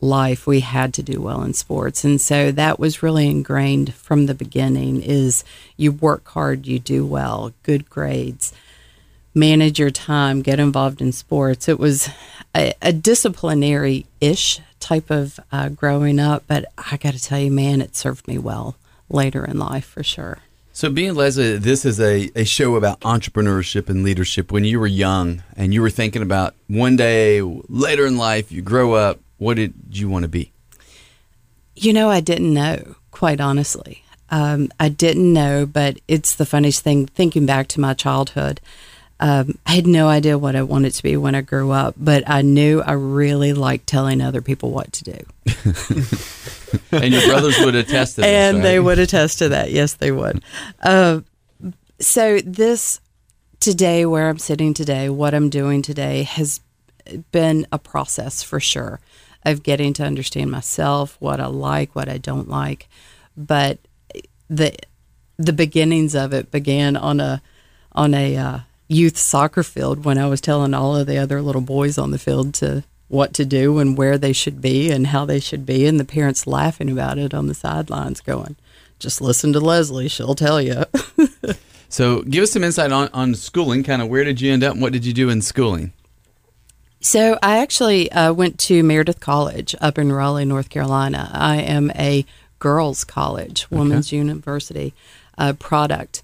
life. 0.00 0.46
We 0.46 0.60
had 0.60 0.92
to 0.94 1.02
do 1.02 1.20
well 1.20 1.42
in 1.42 1.54
sports, 1.54 2.04
and 2.04 2.20
so 2.20 2.52
that 2.52 2.78
was 2.78 3.02
really 3.02 3.28
ingrained 3.28 3.94
from 3.94 4.26
the 4.26 4.34
beginning. 4.34 5.02
Is 5.02 5.44
you 5.76 5.92
work 5.92 6.28
hard, 6.28 6.66
you 6.66 6.78
do 6.78 7.06
well, 7.06 7.52
good 7.62 7.88
grades 7.88 8.52
manage 9.34 9.78
your 9.78 9.90
time, 9.90 10.42
get 10.42 10.60
involved 10.60 11.00
in 11.00 11.12
sports. 11.12 11.68
It 11.68 11.78
was 11.78 12.08
a, 12.54 12.74
a 12.82 12.92
disciplinary 12.92 14.06
ish 14.20 14.60
type 14.80 15.10
of 15.10 15.38
uh, 15.50 15.68
growing 15.70 16.18
up, 16.18 16.44
but 16.46 16.66
I 16.76 16.96
got 16.96 17.14
to 17.14 17.22
tell 17.22 17.38
you, 17.38 17.50
man, 17.50 17.80
it 17.80 17.96
served 17.96 18.26
me 18.28 18.38
well 18.38 18.76
later 19.08 19.44
in 19.44 19.58
life 19.58 19.86
for 19.86 20.02
sure. 20.02 20.38
So, 20.74 20.88
being 20.90 21.14
Leslie, 21.14 21.58
this 21.58 21.84
is 21.84 22.00
a, 22.00 22.30
a 22.34 22.44
show 22.44 22.76
about 22.76 23.00
entrepreneurship 23.00 23.90
and 23.90 24.02
leadership. 24.02 24.50
When 24.50 24.64
you 24.64 24.80
were 24.80 24.86
young 24.86 25.42
and 25.54 25.74
you 25.74 25.82
were 25.82 25.90
thinking 25.90 26.22
about 26.22 26.54
one 26.66 26.96
day 26.96 27.42
later 27.42 28.06
in 28.06 28.16
life, 28.16 28.50
you 28.50 28.62
grow 28.62 28.94
up, 28.94 29.20
what 29.36 29.56
did 29.56 29.74
you 29.90 30.08
want 30.08 30.22
to 30.22 30.28
be? 30.28 30.50
You 31.74 31.92
know, 31.92 32.08
I 32.08 32.20
didn't 32.20 32.54
know, 32.54 32.96
quite 33.10 33.40
honestly. 33.40 34.02
Um, 34.30 34.70
I 34.80 34.88
didn't 34.88 35.30
know, 35.30 35.66
but 35.66 35.98
it's 36.08 36.34
the 36.34 36.46
funniest 36.46 36.82
thing 36.82 37.06
thinking 37.06 37.44
back 37.44 37.68
to 37.68 37.80
my 37.80 37.92
childhood. 37.92 38.58
Um, 39.22 39.56
I 39.64 39.76
had 39.76 39.86
no 39.86 40.08
idea 40.08 40.36
what 40.36 40.56
I 40.56 40.62
wanted 40.62 40.94
to 40.94 41.02
be 41.04 41.16
when 41.16 41.36
I 41.36 41.42
grew 41.42 41.70
up, 41.70 41.94
but 41.96 42.28
I 42.28 42.42
knew 42.42 42.82
I 42.82 42.94
really 42.94 43.52
liked 43.52 43.86
telling 43.86 44.20
other 44.20 44.42
people 44.42 44.72
what 44.72 44.92
to 44.94 45.04
do. 45.04 45.24
And 46.90 47.12
your 47.12 47.26
brothers 47.26 47.58
would 47.60 47.74
attest 47.74 48.16
to 48.16 48.22
that. 48.22 48.26
and 48.26 48.56
right? 48.56 48.62
they 48.62 48.80
would 48.80 48.98
attest 48.98 49.38
to 49.38 49.50
that. 49.50 49.70
Yes, 49.70 49.94
they 49.94 50.10
would. 50.10 50.42
Uh, 50.82 51.20
so 52.00 52.40
this 52.40 53.00
today, 53.60 54.04
where 54.06 54.28
I'm 54.28 54.38
sitting 54.38 54.74
today, 54.74 55.08
what 55.08 55.34
I'm 55.34 55.50
doing 55.50 55.82
today, 55.82 56.24
has 56.24 56.60
been 57.30 57.66
a 57.70 57.78
process 57.78 58.42
for 58.42 58.58
sure 58.58 59.00
of 59.44 59.62
getting 59.62 59.92
to 59.94 60.04
understand 60.04 60.50
myself, 60.50 61.16
what 61.20 61.40
I 61.40 61.46
like, 61.46 61.94
what 61.94 62.08
I 62.08 62.18
don't 62.18 62.48
like. 62.48 62.88
But 63.36 63.78
the 64.48 64.74
the 65.36 65.52
beginnings 65.52 66.14
of 66.14 66.32
it 66.32 66.50
began 66.50 66.96
on 66.96 67.20
a 67.20 67.40
on 67.92 68.14
a 68.14 68.36
uh, 68.36 68.58
youth 68.92 69.18
soccer 69.18 69.62
field 69.62 70.04
when 70.04 70.18
I 70.18 70.26
was 70.26 70.40
telling 70.40 70.74
all 70.74 70.96
of 70.96 71.06
the 71.06 71.18
other 71.18 71.42
little 71.42 71.60
boys 71.60 71.98
on 71.98 72.10
the 72.10 72.18
field 72.18 72.54
to 72.54 72.84
what 73.08 73.34
to 73.34 73.44
do 73.44 73.78
and 73.78 73.96
where 73.96 74.16
they 74.16 74.32
should 74.32 74.60
be 74.60 74.90
and 74.90 75.08
how 75.08 75.24
they 75.24 75.40
should 75.40 75.66
be, 75.66 75.86
and 75.86 76.00
the 76.00 76.04
parents 76.04 76.46
laughing 76.46 76.90
about 76.90 77.18
it 77.18 77.34
on 77.34 77.46
the 77.46 77.54
sidelines, 77.54 78.20
going, 78.20 78.56
"Just 78.98 79.20
listen 79.20 79.52
to 79.52 79.60
Leslie; 79.60 80.08
she'll 80.08 80.34
tell 80.34 80.60
you." 80.60 80.84
So, 81.92 82.22
give 82.22 82.42
us 82.42 82.52
some 82.52 82.64
insight 82.64 82.90
on, 82.90 83.10
on 83.12 83.34
schooling. 83.34 83.84
Kind 83.84 84.00
of 84.00 84.08
where 84.08 84.24
did 84.24 84.40
you 84.40 84.50
end 84.50 84.64
up 84.64 84.72
and 84.72 84.80
what 84.80 84.94
did 84.94 85.04
you 85.04 85.12
do 85.12 85.28
in 85.28 85.42
schooling? 85.42 85.92
So 87.02 87.38
I 87.42 87.58
actually 87.58 88.10
uh, 88.10 88.32
went 88.32 88.58
to 88.60 88.82
Meredith 88.82 89.20
College 89.20 89.74
up 89.78 89.98
in 89.98 90.10
Raleigh, 90.10 90.46
North 90.46 90.70
Carolina. 90.70 91.30
I 91.34 91.56
am 91.56 91.90
a 91.90 92.24
girls' 92.60 93.04
college, 93.04 93.70
women's 93.70 94.10
university 94.10 94.94
uh, 95.36 95.52
product, 95.52 96.22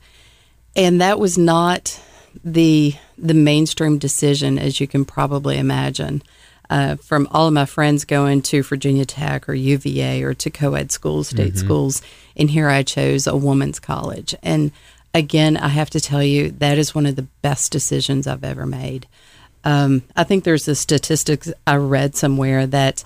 and 0.74 1.02
that 1.02 1.18
was 1.20 1.36
not 1.36 2.00
the 2.44 2.94
the 3.16 3.34
mainstream 3.34 3.98
decision, 3.98 4.58
as 4.58 4.80
you 4.80 4.86
can 4.86 5.04
probably 5.04 5.58
imagine. 5.58 6.22
Uh, 6.70 6.96
from 6.96 7.26
all 7.30 7.46
of 7.46 7.54
my 7.54 7.64
friends 7.64 8.04
going 8.04 8.42
to 8.42 8.62
Virginia 8.62 9.06
Tech 9.06 9.48
or 9.48 9.54
UVA 9.54 10.22
or 10.22 10.34
to 10.34 10.50
co-ed 10.50 10.92
schools, 10.92 11.28
state 11.28 11.56
schools, 11.56 12.02
and 12.36 12.50
here 12.50 12.68
I 12.68 12.82
chose 12.82 13.26
a 13.26 13.34
women's 13.34 13.80
college. 13.80 14.34
And 14.42 14.70
again, 15.14 15.56
I 15.56 15.68
have 15.68 15.88
to 15.90 16.00
tell 16.00 16.22
you 16.22 16.50
that 16.50 16.76
is 16.76 16.94
one 16.94 17.06
of 17.06 17.16
the 17.16 17.26
best 17.40 17.72
decisions 17.72 18.26
I've 18.26 18.44
ever 18.44 18.66
made. 18.66 19.06
Um, 19.64 20.02
I 20.14 20.24
think 20.24 20.44
there's 20.44 20.68
a 20.68 20.74
statistic 20.74 21.44
I 21.66 21.76
read 21.76 22.14
somewhere 22.14 22.66
that 22.66 23.02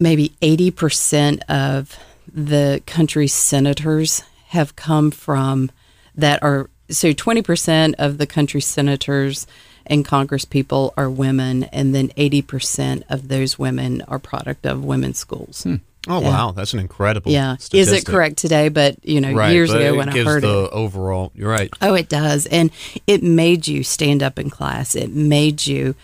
maybe 0.00 0.30
80% 0.42 1.42
of 1.48 1.96
the 2.32 2.82
country's 2.86 3.34
senators 3.34 4.22
have 4.48 4.76
come 4.76 5.10
from 5.10 5.70
that 6.16 6.42
are 6.42 6.68
so 6.90 7.12
20% 7.12 7.94
of 7.98 8.18
the 8.18 8.26
country's 8.26 8.66
senators 8.66 9.46
and 9.86 10.04
Congress 10.04 10.44
people 10.44 10.92
are 10.96 11.08
women, 11.10 11.64
and 11.64 11.94
then 11.94 12.08
80% 12.10 13.02
of 13.08 13.28
those 13.28 13.58
women 13.58 14.02
are 14.08 14.18
product 14.18 14.66
of 14.66 14.84
women's 14.84 15.18
schools. 15.18 15.62
Hmm. 15.64 15.76
Oh 16.08 16.20
Yeah. 16.22 16.28
wow, 16.30 16.50
that's 16.52 16.72
an 16.72 16.78
incredible. 16.78 17.30
Yeah. 17.30 17.56
Is 17.72 17.92
it 17.92 18.06
correct 18.06 18.36
today? 18.38 18.68
But, 18.70 18.96
you 19.04 19.20
know, 19.20 19.32
Right, 19.32 19.52
years 19.52 19.70
but 19.70 19.80
ago 19.82 19.94
it 19.94 19.96
when 19.96 20.08
I 20.08 20.12
gives 20.12 20.28
heard 20.28 20.42
the 20.42 20.64
it. 20.64 20.70
overall. 20.72 21.30
You're 21.34 21.50
right. 21.50 21.70
Oh, 21.82 21.94
it 21.94 22.08
does. 22.08 22.46
And 22.46 22.70
it 23.06 23.22
made 23.22 23.66
you 23.68 23.82
stand 23.82 24.22
up 24.22 24.38
in 24.38 24.48
class. 24.48 24.94
It 24.94 25.10
made 25.10 25.66
you 25.66 25.94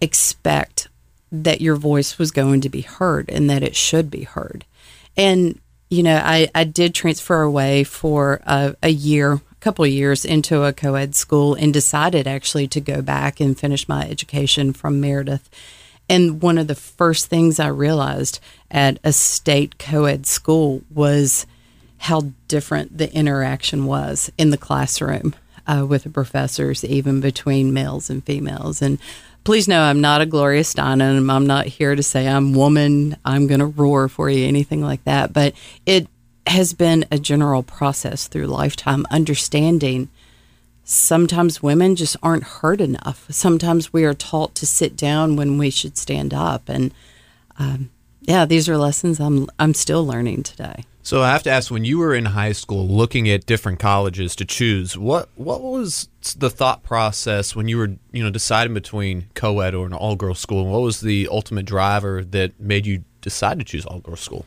expect 0.00 0.88
that 1.32 1.60
your 1.60 1.76
voice 1.76 2.18
was 2.18 2.30
going 2.30 2.60
to 2.62 2.68
be 2.68 2.82
heard 2.82 3.28
and 3.30 3.48
that 3.50 3.62
it 3.62 3.76
should 3.76 4.10
be 4.10 4.22
heard. 4.24 4.64
And, 5.16 5.58
you 5.88 6.02
know, 6.02 6.16
I, 6.22 6.48
I 6.54 6.64
did 6.64 6.94
transfer 6.94 7.42
away 7.42 7.84
for 7.84 8.40
a, 8.46 8.74
a 8.82 8.88
year, 8.90 9.34
a 9.34 9.40
couple 9.60 9.86
years 9.86 10.24
into 10.24 10.64
a 10.64 10.72
co 10.72 10.94
ed 10.94 11.14
school 11.14 11.54
and 11.54 11.72
decided 11.72 12.26
actually 12.26 12.66
to 12.68 12.80
go 12.80 13.02
back 13.02 13.40
and 13.40 13.58
finish 13.58 13.88
my 13.88 14.08
education 14.08 14.72
from 14.72 15.00
Meredith. 15.00 15.48
And 16.08 16.42
one 16.42 16.58
of 16.58 16.66
the 16.66 16.74
first 16.74 17.26
things 17.26 17.60
I 17.60 17.68
realized 17.68 18.40
at 18.70 18.98
a 19.04 19.12
state 19.12 19.78
co 19.78 20.06
ed 20.06 20.26
school 20.26 20.82
was 20.92 21.46
how 21.98 22.32
different 22.48 22.96
the 22.96 23.12
interaction 23.14 23.84
was 23.84 24.32
in 24.38 24.50
the 24.50 24.58
classroom 24.58 25.34
uh, 25.66 25.84
with 25.86 26.04
the 26.04 26.10
professors, 26.10 26.84
even 26.84 27.20
between 27.20 27.72
males 27.72 28.10
and 28.10 28.24
females. 28.24 28.80
And 28.80 28.98
please 29.44 29.68
know 29.68 29.82
I'm 29.82 30.00
not 30.00 30.20
a 30.20 30.26
Gloria 30.26 30.62
Steinem. 30.62 31.30
I'm 31.30 31.46
not 31.46 31.66
here 31.66 31.94
to 31.94 32.02
say 32.02 32.26
I'm 32.26 32.54
woman. 32.54 33.16
I'm 33.24 33.46
going 33.46 33.60
to 33.60 33.66
roar 33.66 34.08
for 34.08 34.30
you, 34.30 34.46
anything 34.46 34.82
like 34.82 35.04
that. 35.04 35.32
But 35.32 35.54
it 35.86 36.08
has 36.46 36.72
been 36.72 37.04
a 37.10 37.18
general 37.18 37.62
process 37.62 38.26
through 38.28 38.46
lifetime 38.46 39.06
understanding 39.10 40.08
sometimes 40.90 41.62
women 41.62 41.94
just 41.94 42.16
aren't 42.22 42.42
heard 42.42 42.80
enough. 42.80 43.26
Sometimes 43.30 43.92
we 43.92 44.04
are 44.04 44.14
taught 44.14 44.54
to 44.56 44.66
sit 44.66 44.96
down 44.96 45.36
when 45.36 45.56
we 45.56 45.70
should 45.70 45.96
stand 45.96 46.34
up. 46.34 46.68
And 46.68 46.92
um, 47.58 47.90
yeah, 48.22 48.44
these 48.44 48.68
are 48.68 48.76
lessons 48.76 49.20
I'm 49.20 49.48
I'm 49.58 49.74
still 49.74 50.04
learning 50.04 50.42
today. 50.42 50.84
So 51.02 51.22
I 51.22 51.30
have 51.30 51.42
to 51.44 51.50
ask, 51.50 51.70
when 51.70 51.86
you 51.86 51.98
were 51.98 52.14
in 52.14 52.26
high 52.26 52.52
school, 52.52 52.86
looking 52.86 53.28
at 53.30 53.46
different 53.46 53.78
colleges 53.78 54.36
to 54.36 54.44
choose, 54.44 54.98
what 54.98 55.28
what 55.36 55.62
was 55.62 56.08
the 56.36 56.50
thought 56.50 56.82
process 56.82 57.56
when 57.56 57.68
you 57.68 57.78
were 57.78 57.92
you 58.12 58.22
know 58.22 58.30
deciding 58.30 58.74
between 58.74 59.26
co-ed 59.34 59.74
or 59.74 59.86
an 59.86 59.92
all-girls 59.92 60.40
school? 60.40 60.62
And 60.62 60.72
What 60.72 60.82
was 60.82 61.00
the 61.00 61.28
ultimate 61.30 61.66
driver 61.66 62.24
that 62.24 62.58
made 62.58 62.84
you 62.84 63.04
decide 63.20 63.58
to 63.60 63.64
choose 63.64 63.86
all-girls 63.86 64.20
school? 64.20 64.44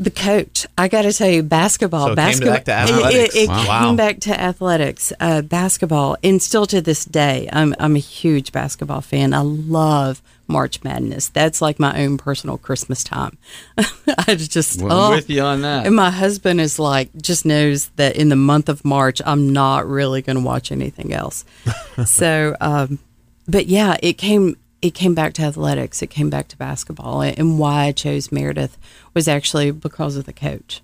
The 0.00 0.10
coach. 0.10 0.66
I 0.78 0.88
got 0.88 1.02
to 1.02 1.12
tell 1.12 1.28
you, 1.28 1.42
basketball. 1.42 2.06
So 2.06 2.12
it 2.12 2.16
basketball. 2.16 2.54
came 2.56 2.64
back 2.64 2.64
to 2.64 2.72
athletics. 2.72 3.34
It, 3.34 3.38
it 3.42 3.48
Wow. 3.50 3.80
came 3.86 3.96
back 3.96 4.20
to 4.20 4.40
athletics, 4.40 5.12
uh, 5.20 5.42
basketball, 5.42 6.16
and 6.24 6.42
still 6.42 6.66
to 6.66 6.80
this 6.80 7.04
day, 7.04 7.48
I'm 7.52 7.74
I'm 7.78 7.94
a 7.96 8.00
huge 8.00 8.50
basketball 8.50 9.02
fan. 9.02 9.34
I 9.34 9.40
love 9.40 10.22
March 10.48 10.82
Madness. 10.82 11.28
That's 11.28 11.60
like 11.60 11.78
my 11.78 12.02
own 12.02 12.16
personal 12.16 12.56
Christmas 12.56 13.04
time. 13.04 13.36
I 13.78 14.34
just 14.34 14.80
Well, 14.80 14.92
oh. 14.92 15.04
I'm 15.10 15.16
with 15.16 15.28
you 15.30 15.42
on 15.42 15.60
that. 15.62 15.86
And 15.86 15.94
my 15.94 16.10
husband 16.10 16.60
is 16.60 16.78
like, 16.78 17.10
just 17.20 17.44
knows 17.44 17.88
that 17.96 18.16
in 18.16 18.30
the 18.30 18.36
month 18.36 18.68
of 18.68 18.84
March, 18.84 19.20
I'm 19.24 19.52
not 19.52 19.86
really 19.86 20.22
going 20.22 20.36
to 20.36 20.42
watch 20.42 20.72
anything 20.72 21.12
else. 21.12 21.44
so, 22.06 22.56
um, 22.60 22.98
but 23.46 23.66
yeah, 23.66 23.96
it 24.02 24.14
came 24.14 24.56
it 24.82 24.94
came 24.94 25.14
back 25.14 25.34
to 25.34 25.42
athletics. 25.42 26.02
It 26.02 26.08
came 26.08 26.30
back 26.30 26.48
to 26.48 26.56
basketball, 26.56 27.22
and 27.22 27.58
why 27.58 27.84
I 27.84 27.92
chose 27.92 28.32
Meredith 28.32 28.78
was 29.14 29.28
actually 29.28 29.70
because 29.70 30.16
of 30.16 30.24
the 30.24 30.32
coach. 30.32 30.82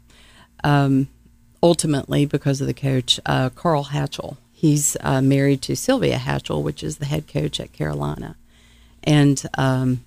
Um, 0.63 1.09
ultimately, 1.63 2.27
because 2.27 2.61
of 2.61 2.67
the 2.67 2.75
coach, 2.75 3.19
uh, 3.27 3.51
Carl 3.51 3.87
Hatchell. 3.87 4.37
He's 4.53 4.97
uh, 5.01 5.21
married 5.21 5.63
to 5.63 5.77
Sylvia 5.77 6.17
Hatchell, 6.17 6.63
which 6.63 6.83
is 6.83 6.97
the 6.97 7.05
head 7.05 7.29
coach 7.29 7.61
at 7.61 7.73
Carolina, 7.73 8.37
and 9.05 9.43
um, 9.59 10.05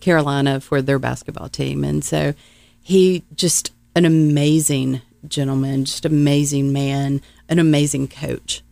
Carolina 0.00 0.60
for 0.60 0.82
their 0.82 0.98
basketball 0.98 1.48
team. 1.48 1.82
And 1.82 2.04
so 2.04 2.34
he 2.82 3.24
just 3.34 3.72
an 3.94 4.04
amazing 4.04 5.00
gentleman, 5.26 5.86
just 5.86 6.04
amazing 6.04 6.72
man, 6.72 7.22
an 7.48 7.58
amazing 7.58 8.08
coach. 8.08 8.62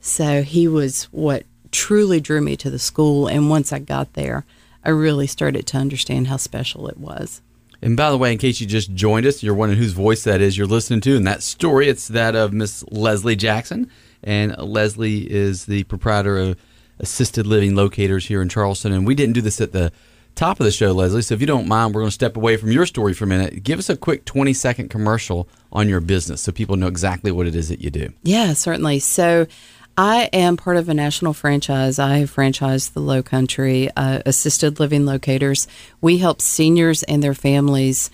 So 0.00 0.42
he 0.42 0.66
was 0.66 1.04
what 1.04 1.44
truly 1.72 2.20
drew 2.20 2.40
me 2.40 2.56
to 2.56 2.70
the 2.70 2.78
school. 2.78 3.26
And 3.26 3.50
once 3.50 3.72
I 3.72 3.80
got 3.80 4.12
there, 4.12 4.44
I 4.84 4.90
really 4.90 5.26
started 5.26 5.66
to 5.68 5.78
understand 5.78 6.28
how 6.28 6.36
special 6.36 6.88
it 6.88 6.98
was. 6.98 7.40
And 7.80 7.96
by 7.96 8.10
the 8.10 8.18
way, 8.18 8.30
in 8.30 8.38
case 8.38 8.60
you 8.60 8.66
just 8.66 8.94
joined 8.94 9.26
us, 9.26 9.42
you're 9.42 9.54
wondering 9.54 9.80
whose 9.80 9.92
voice 9.92 10.22
that 10.22 10.40
is 10.40 10.56
you're 10.56 10.68
listening 10.68 11.00
to. 11.00 11.16
And 11.16 11.26
that 11.26 11.42
story, 11.42 11.88
it's 11.88 12.06
that 12.08 12.36
of 12.36 12.52
Miss 12.52 12.84
Leslie 12.92 13.34
Jackson. 13.34 13.90
And 14.22 14.56
Leslie 14.56 15.28
is 15.28 15.66
the 15.66 15.82
proprietor 15.84 16.38
of 16.38 16.56
Assisted 17.00 17.44
Living 17.44 17.74
Locators 17.74 18.26
here 18.26 18.40
in 18.40 18.48
Charleston. 18.48 18.92
And 18.92 19.04
we 19.04 19.16
didn't 19.16 19.34
do 19.34 19.40
this 19.40 19.60
at 19.60 19.72
the 19.72 19.90
top 20.36 20.60
of 20.60 20.64
the 20.64 20.70
show, 20.70 20.92
Leslie. 20.92 21.22
So 21.22 21.34
if 21.34 21.40
you 21.40 21.46
don't 21.46 21.66
mind, 21.66 21.92
we're 21.92 22.02
going 22.02 22.08
to 22.08 22.14
step 22.14 22.36
away 22.36 22.56
from 22.56 22.70
your 22.70 22.86
story 22.86 23.14
for 23.14 23.24
a 23.24 23.28
minute. 23.28 23.64
Give 23.64 23.80
us 23.80 23.90
a 23.90 23.96
quick 23.96 24.24
20 24.24 24.52
second 24.52 24.88
commercial 24.88 25.48
on 25.72 25.88
your 25.88 26.00
business 26.00 26.40
so 26.42 26.52
people 26.52 26.76
know 26.76 26.86
exactly 26.86 27.32
what 27.32 27.48
it 27.48 27.56
is 27.56 27.68
that 27.68 27.80
you 27.80 27.90
do. 27.90 28.12
Yeah, 28.22 28.52
certainly. 28.52 29.00
So 29.00 29.46
I 29.96 30.30
am 30.32 30.56
part 30.56 30.78
of 30.78 30.88
a 30.88 30.94
national 30.94 31.34
franchise. 31.34 31.98
I 31.98 32.18
have 32.18 32.34
franchised 32.34 32.94
the 32.94 33.00
Low 33.00 33.22
Country 33.22 33.90
uh, 33.94 34.22
Assisted 34.24 34.80
Living 34.80 35.04
Locators. 35.04 35.68
We 36.00 36.16
help 36.16 36.40
seniors 36.40 37.02
and 37.02 37.22
their 37.22 37.34
families 37.34 38.10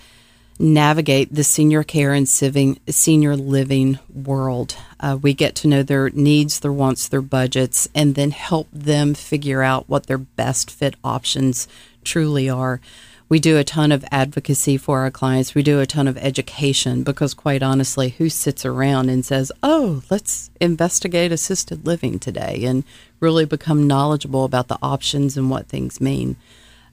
navigate 0.59 1.33
the 1.33 1.43
senior 1.43 1.83
care 1.83 2.13
and 2.13 2.27
senior 2.27 3.35
living 3.37 3.97
world. 4.13 4.75
Uh, 4.99 5.17
we 5.21 5.33
get 5.33 5.55
to 5.55 5.69
know 5.69 5.81
their 5.81 6.09
needs, 6.09 6.59
their 6.59 6.73
wants, 6.73 7.07
their 7.07 7.21
budgets, 7.21 7.87
and 7.95 8.15
then 8.15 8.31
help 8.31 8.67
them 8.73 9.13
figure 9.13 9.63
out 9.63 9.87
what 9.87 10.07
their 10.07 10.17
best 10.17 10.69
fit 10.69 10.95
options 11.01 11.65
truly 12.03 12.49
are. 12.49 12.81
We 13.29 13.39
do 13.39 13.57
a 13.57 13.63
ton 13.63 13.91
of 13.91 14.03
advocacy 14.11 14.77
for 14.77 15.01
our 15.01 15.11
clients. 15.11 15.53
We 15.53 15.61
do 15.61 15.79
a 15.79 15.85
ton 15.85 16.07
of 16.07 16.17
education 16.17 17.03
because, 17.03 17.35
quite 17.35 17.61
honestly, 17.61 18.09
who 18.09 18.27
sits 18.27 18.65
around 18.65 19.09
and 19.09 19.23
says, 19.23 19.51
Oh, 19.61 20.01
let's 20.09 20.49
investigate 20.59 21.31
assisted 21.31 21.85
living 21.85 22.17
today 22.17 22.63
and 22.65 22.83
really 23.19 23.45
become 23.45 23.85
knowledgeable 23.85 24.45
about 24.45 24.67
the 24.67 24.79
options 24.81 25.37
and 25.37 25.51
what 25.51 25.67
things 25.67 26.01
mean? 26.01 26.37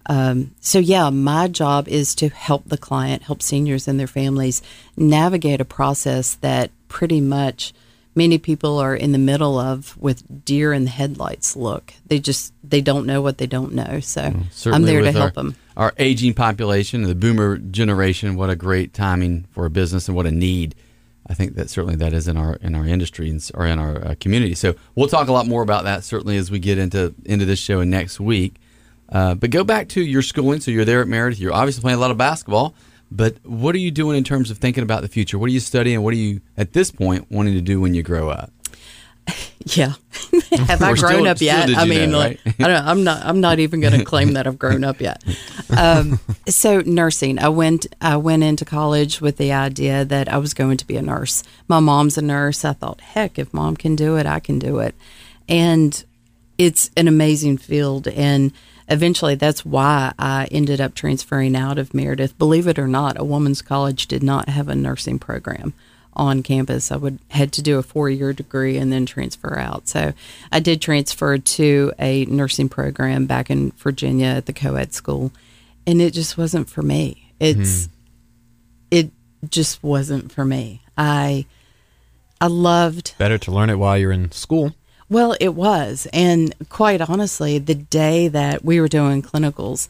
Um, 0.09 0.55
so, 0.61 0.79
yeah, 0.79 1.09
my 1.09 1.49
job 1.49 1.89
is 1.89 2.15
to 2.17 2.29
help 2.29 2.65
the 2.67 2.77
client, 2.77 3.23
help 3.23 3.43
seniors 3.43 3.89
and 3.89 3.99
their 3.99 4.07
families 4.07 4.61
navigate 4.95 5.63
a 5.63 5.65
process 5.65 6.35
that 6.37 6.71
pretty 6.89 7.21
much 7.21 7.73
many 8.15 8.39
people 8.39 8.79
are 8.79 8.95
in 8.95 9.13
the 9.13 9.19
middle 9.19 9.59
of 9.59 9.97
with 9.97 10.45
deer 10.45 10.73
in 10.73 10.85
the 10.85 10.91
headlights 10.91 11.57
look. 11.57 11.95
They 12.07 12.19
just 12.19 12.53
they 12.69 12.81
don't 12.81 13.07
know 13.07 13.23
what 13.23 13.39
they 13.39 13.47
don't 13.47 13.73
know. 13.73 14.01
So 14.01 14.33
I'm 14.67 14.83
there 14.83 15.03
to 15.03 15.13
help 15.13 15.25
our, 15.25 15.31
them. 15.31 15.57
Our 15.77 15.93
aging 15.99 16.35
population, 16.35 17.03
the 17.03 17.15
boomer 17.15 17.59
generation, 17.59 18.37
what 18.37 18.51
a 18.51 18.57
great 18.57 18.93
timing 18.93 19.47
for 19.51 19.67
a 19.67 19.71
business 19.71 20.09
and 20.09 20.17
what 20.17 20.27
a 20.27 20.31
need. 20.31 20.75
I 21.29 21.35
think 21.35 21.57
that 21.57 21.71
certainly 21.71 21.97
that 21.97 22.13
is 22.13 22.29
in 22.29 22.37
our 22.37 22.55
in 22.57 22.75
our 22.75 22.87
industry 22.87 23.37
or 23.55 23.67
in 23.67 23.79
our 23.79 24.05
uh, 24.05 24.15
community. 24.21 24.55
So 24.55 24.75
we'll 24.95 25.09
talk 25.09 25.29
a 25.29 25.33
lot 25.33 25.47
more 25.47 25.63
about 25.63 25.85
that 25.85 26.05
certainly 26.05 26.37
as 26.37 26.51
we 26.51 26.59
get 26.59 26.79
into 26.79 27.15
into 27.25 27.45
this 27.45 27.59
show 27.59 27.81
and 27.81 27.91
next 27.91 28.21
week. 28.21 28.57
Uh, 29.09 29.35
but 29.35 29.51
go 29.51 29.65
back 29.65 29.89
to 29.91 30.03
your 30.03 30.23
schooling. 30.23 30.61
So 30.61 30.71
you're 30.71 30.85
there 30.85 31.01
at 31.01 31.09
Meredith. 31.09 31.39
You're 31.39 31.53
obviously 31.53 31.83
playing 31.83 31.99
a 31.99 32.01
lot 32.01 32.11
of 32.11 32.19
basketball. 32.19 32.75
But 33.11 33.37
what 33.45 33.75
are 33.75 33.79
you 33.79 33.93
doing 33.93 34.17
in 34.17 34.25
terms 34.25 34.51
of 34.51 34.59
thinking 34.59 34.83
about 34.83 35.03
the 35.03 35.09
future? 35.09 35.39
What 35.39 35.47
are 35.47 35.53
you 35.53 35.61
studying? 35.61 36.03
What 36.03 36.13
are 36.13 36.17
you 36.17 36.41
at 36.57 36.73
this 36.73 36.91
point 36.91 37.31
wanting 37.31 37.55
to 37.55 37.61
do 37.61 37.81
when 37.81 37.95
you 37.95 38.03
grow 38.03 38.31
up? 38.31 38.51
Yeah. 39.75 39.95
Have 40.69 40.81
I 40.81 40.93
Or 40.93 40.97
still- 40.97 41.09
grown 41.09 41.27
up 41.27 41.41
yet? 41.41 41.71
I 41.77 41.87
mean, 41.87 42.13
know, 42.13 42.19
like, 42.19 42.41
right? 42.47 42.55
I 42.61 42.69
don't, 42.69 42.87
I'm 42.87 43.03
not. 43.03 43.25
I'm 43.25 43.41
not 43.41 43.59
even 43.59 43.81
going 43.81 43.99
to 43.99 44.05
claim 44.05 44.35
that 44.35 44.47
I've 44.47 44.61
grown 44.61 44.85
up 44.85 45.01
yet. 45.01 45.23
Um, 45.77 46.21
so 46.47 46.81
nursing. 46.83 47.41
I 47.41 47.49
went. 47.49 47.87
I 48.01 48.17
went 48.17 48.45
into 48.45 48.65
college 48.65 49.21
with 49.21 49.37
the 49.39 49.53
idea 49.53 50.05
that 50.05 50.29
I 50.33 50.39
was 50.39 50.55
going 50.55 50.77
to 50.77 50.87
be 50.87 50.97
a 50.97 51.03
nurse. 51.03 51.43
My 51.67 51.81
mom's 51.81 52.17
a 52.17 52.23
nurse. 52.23 52.65
I 52.65 52.73
thought, 52.75 53.01
heck, 53.01 53.37
if 53.41 53.53
mom 53.53 53.77
can 53.77 53.97
do 53.97 54.15
it, 54.17 54.27
I 54.27 54.39
can 54.39 54.61
do 54.61 54.79
it. 54.79 54.95
And 55.49 56.05
it's 56.57 56.91
an 56.97 57.09
amazing 57.09 57.59
field. 57.59 58.07
And 58.07 58.53
eventually, 58.89 59.35
that's 59.35 59.65
why 59.65 60.13
I 60.21 60.47
ended 60.53 60.81
up 60.81 60.95
transferring 60.95 61.57
out 61.57 61.79
of 61.79 61.93
Meredith. 61.93 62.39
Believe 62.39 62.69
it 62.69 62.79
or 62.79 62.87
not, 62.87 63.19
a 63.19 63.25
woman's 63.25 63.61
college 63.61 64.07
did 64.07 64.23
not 64.23 64.49
have 64.49 64.69
a 64.69 64.77
nursing 64.77 65.19
program 65.19 65.75
on 66.17 66.43
campus. 66.43 66.91
I 66.91 66.97
would 66.97 67.19
had 67.31 67.53
to 67.53 67.63
do 67.63 67.79
a 67.79 67.83
four 67.83 68.11
year 68.11 68.33
degree 68.33 68.77
and 68.79 68.93
then 68.93 69.07
transfer 69.07 69.59
out. 69.59 69.87
So 69.87 70.13
I 70.51 70.61
did 70.61 70.81
transfer 70.81 71.39
to 71.39 71.93
a 71.99 72.25
nursing 72.25 72.69
program 72.69 73.27
back 73.27 73.51
in 73.51 73.71
Virginia 73.73 74.27
at 74.27 74.47
the 74.47 74.53
co 74.53 74.75
ed 74.75 74.93
school, 74.93 75.31
and 75.87 76.01
it 76.01 76.13
just 76.13 76.37
wasn't 76.37 76.69
for 76.69 76.83
me. 76.83 77.33
It's 77.39 77.87
hmm. 77.87 77.93
it 78.91 79.11
just 79.49 79.83
wasn't 79.83 80.33
for 80.33 80.45
me. 80.45 80.83
I 80.97 81.47
I 82.41 82.47
loved 82.49 83.15
Better 83.19 83.39
to 83.39 83.53
learn 83.53 83.71
it 83.71 83.77
while 83.77 83.97
you're 83.97 84.13
in 84.13 84.33
school. 84.33 84.75
well, 85.09 85.37
it 85.41 85.55
was. 85.55 86.09
And 86.13 86.55
quite 86.69 87.01
honestly, 87.01 87.59
the 87.59 87.75
day 87.75 88.29
that 88.29 88.65
we 88.65 88.81
were 88.81 88.89
doing 88.89 89.23
clinicals, 89.23 89.89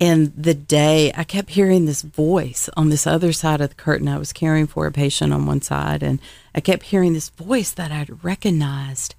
and 0.00 0.32
the 0.36 0.54
day 0.54 1.12
I 1.14 1.24
kept 1.24 1.50
hearing 1.50 1.86
this 1.86 2.02
voice 2.02 2.68
on 2.76 2.88
this 2.88 3.06
other 3.06 3.32
side 3.32 3.60
of 3.60 3.70
the 3.70 3.74
curtain, 3.74 4.08
I 4.08 4.18
was 4.18 4.32
caring 4.32 4.66
for 4.66 4.86
a 4.86 4.92
patient 4.92 5.32
on 5.32 5.46
one 5.46 5.62
side, 5.62 6.02
and 6.02 6.20
I 6.54 6.60
kept 6.60 6.84
hearing 6.84 7.12
this 7.12 7.28
voice 7.28 7.70
that 7.72 7.92
I'd 7.92 8.24
recognized. 8.24 9.14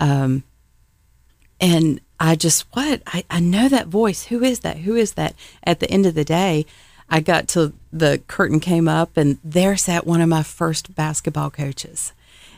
Um, 0.00 0.44
and 1.60 2.00
I 2.18 2.36
just, 2.36 2.66
what? 2.72 3.02
I, 3.06 3.24
I 3.30 3.40
know 3.40 3.68
that 3.68 3.88
voice. 3.88 4.24
Who 4.24 4.42
is 4.42 4.60
that? 4.60 4.78
Who 4.78 4.96
is 4.96 5.12
that? 5.14 5.34
At 5.62 5.80
the 5.80 5.90
end 5.90 6.06
of 6.06 6.14
the 6.14 6.24
day, 6.24 6.64
I 7.10 7.20
got 7.20 7.48
to 7.48 7.74
the 7.92 8.22
curtain 8.26 8.60
came 8.60 8.88
up, 8.88 9.16
and 9.16 9.38
there 9.44 9.76
sat 9.76 10.06
one 10.06 10.22
of 10.22 10.28
my 10.28 10.42
first 10.42 10.94
basketball 10.94 11.50
coaches 11.50 12.12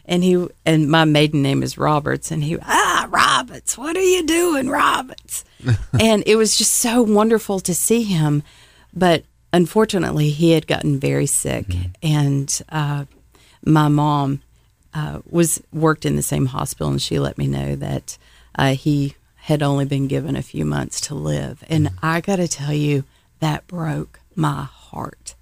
and 0.06 0.22
he 0.22 0.46
and 0.64 0.88
my 0.88 1.04
maiden 1.04 1.42
name 1.42 1.62
is 1.62 1.76
Roberts, 1.76 2.30
and 2.30 2.44
he 2.44 2.56
ah 2.62 2.95
Roberts, 3.06 3.76
what 3.76 3.96
are 3.96 4.02
you 4.02 4.26
doing, 4.26 4.68
Roberts? 4.68 5.44
and 6.00 6.22
it 6.26 6.36
was 6.36 6.56
just 6.56 6.74
so 6.74 7.02
wonderful 7.02 7.60
to 7.60 7.74
see 7.74 8.02
him. 8.02 8.42
But 8.92 9.24
unfortunately, 9.52 10.30
he 10.30 10.52
had 10.52 10.66
gotten 10.66 10.98
very 10.98 11.26
sick, 11.26 11.66
and 12.02 12.62
uh, 12.68 13.04
my 13.64 13.88
mom 13.88 14.42
uh, 14.94 15.20
was 15.28 15.62
worked 15.72 16.06
in 16.06 16.16
the 16.16 16.22
same 16.22 16.46
hospital, 16.46 16.90
and 16.90 17.02
she 17.02 17.18
let 17.18 17.38
me 17.38 17.46
know 17.46 17.76
that 17.76 18.16
uh, 18.54 18.74
he 18.74 19.14
had 19.36 19.62
only 19.62 19.84
been 19.84 20.08
given 20.08 20.34
a 20.34 20.42
few 20.42 20.64
months 20.64 21.00
to 21.02 21.14
live. 21.14 21.62
And 21.68 21.90
I 22.02 22.20
got 22.20 22.36
to 22.36 22.48
tell 22.48 22.72
you, 22.72 23.04
that 23.40 23.66
broke 23.66 24.20
my 24.34 24.64
heart. 24.64 25.34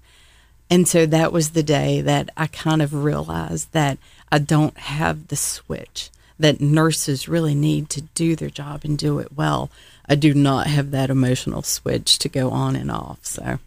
And 0.69 0.87
so 0.87 1.05
that 1.05 1.31
was 1.31 1.51
the 1.51 1.63
day 1.63 2.01
that 2.01 2.29
I 2.35 2.47
kind 2.47 2.81
of 2.81 2.93
realized 2.93 3.71
that 3.71 3.97
I 4.31 4.39
don't 4.39 4.77
have 4.77 5.27
the 5.27 5.35
switch 5.35 6.09
that 6.39 6.61
nurses 6.61 7.27
really 7.27 7.55
need 7.55 7.89
to 7.91 8.01
do 8.01 8.35
their 8.35 8.49
job 8.49 8.81
and 8.83 8.97
do 8.97 9.19
it 9.19 9.35
well. 9.35 9.69
I 10.07 10.15
do 10.15 10.33
not 10.33 10.67
have 10.67 10.91
that 10.91 11.09
emotional 11.09 11.61
switch 11.61 12.19
to 12.19 12.29
go 12.29 12.51
on 12.51 12.75
and 12.75 12.91
off. 12.91 13.19
So, 13.25 13.59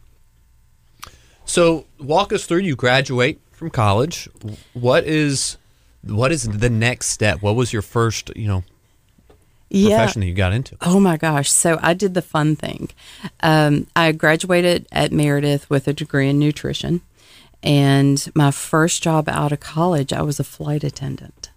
So 1.45 1.87
walk 1.99 2.33
us 2.33 2.47
through. 2.47 2.59
You 2.59 2.77
graduate 2.77 3.41
from 3.53 3.71
college. 3.71 4.29
What 4.75 5.05
is 5.05 5.57
what 6.03 6.31
is 6.31 6.45
the 6.45 6.71
next 6.71 7.09
step? 7.09 7.43
What 7.43 7.57
was 7.57 7.73
your 7.73 7.83
first, 7.83 8.31
you 8.37 8.47
know, 8.47 8.65
yeah. 9.69 9.97
profession 9.97 10.21
that 10.21 10.27
you 10.27 10.35
got 10.35 10.53
into? 10.53 10.77
Oh 10.83 11.01
my 11.01 11.17
gosh. 11.17 11.51
So 11.51 11.79
I 11.83 11.95
did 11.95 12.15
the 12.15 12.23
fun 12.23 12.57
thing. 12.57 12.91
Um, 13.41 13.87
I 13.97 14.13
graduated 14.13 14.87
at 14.93 15.13
Meredith 15.13 15.69
with 15.69 15.89
a 15.89 15.93
degree 15.93 16.29
in 16.29 16.39
nutrition. 16.39 17.01
And 17.63 18.25
my 18.35 18.53
first 18.53 19.03
job 19.03 19.29
out 19.29 19.51
of 19.51 19.59
college, 19.59 20.13
I 20.13 20.23
was 20.23 20.39
a 20.39 20.45
flight 20.45 20.85
attendant. 20.85 21.48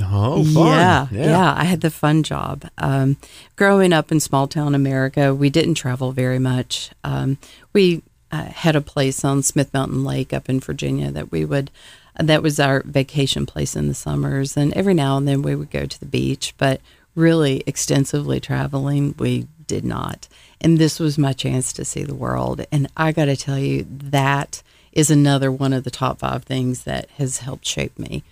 Oh, 0.00 0.44
fun. 0.44 0.66
Yeah, 0.66 1.06
yeah, 1.10 1.54
I 1.56 1.64
had 1.64 1.82
the 1.82 1.90
fun 1.90 2.22
job. 2.22 2.64
Um, 2.78 3.16
growing 3.56 3.92
up 3.92 4.10
in 4.10 4.20
small 4.20 4.48
town 4.48 4.74
America, 4.74 5.34
we 5.34 5.50
didn't 5.50 5.74
travel 5.74 6.12
very 6.12 6.38
much. 6.38 6.90
Um, 7.04 7.38
we 7.72 8.02
uh, 8.30 8.44
had 8.44 8.74
a 8.74 8.80
place 8.80 9.24
on 9.24 9.42
Smith 9.42 9.72
Mountain 9.74 10.04
Lake 10.04 10.32
up 10.32 10.48
in 10.48 10.60
Virginia 10.60 11.10
that 11.10 11.30
we 11.30 11.44
would. 11.44 11.70
That 12.18 12.42
was 12.42 12.60
our 12.60 12.82
vacation 12.84 13.46
place 13.46 13.76
in 13.76 13.88
the 13.88 13.94
summers, 13.94 14.56
and 14.56 14.72
every 14.74 14.94
now 14.94 15.16
and 15.16 15.28
then 15.28 15.42
we 15.42 15.54
would 15.54 15.70
go 15.70 15.86
to 15.86 16.00
the 16.00 16.06
beach. 16.06 16.54
But 16.56 16.80
really 17.14 17.62
extensively 17.66 18.40
traveling, 18.40 19.14
we 19.18 19.46
did 19.66 19.84
not. 19.84 20.28
And 20.60 20.78
this 20.78 21.00
was 21.00 21.18
my 21.18 21.32
chance 21.32 21.72
to 21.74 21.84
see 21.84 22.04
the 22.04 22.14
world. 22.14 22.64
And 22.70 22.88
I 22.96 23.12
got 23.12 23.26
to 23.26 23.36
tell 23.36 23.58
you, 23.58 23.86
that 23.88 24.62
is 24.92 25.10
another 25.10 25.50
one 25.50 25.72
of 25.72 25.84
the 25.84 25.90
top 25.90 26.18
five 26.18 26.44
things 26.44 26.84
that 26.84 27.10
has 27.16 27.38
helped 27.38 27.66
shape 27.66 27.98
me. 27.98 28.22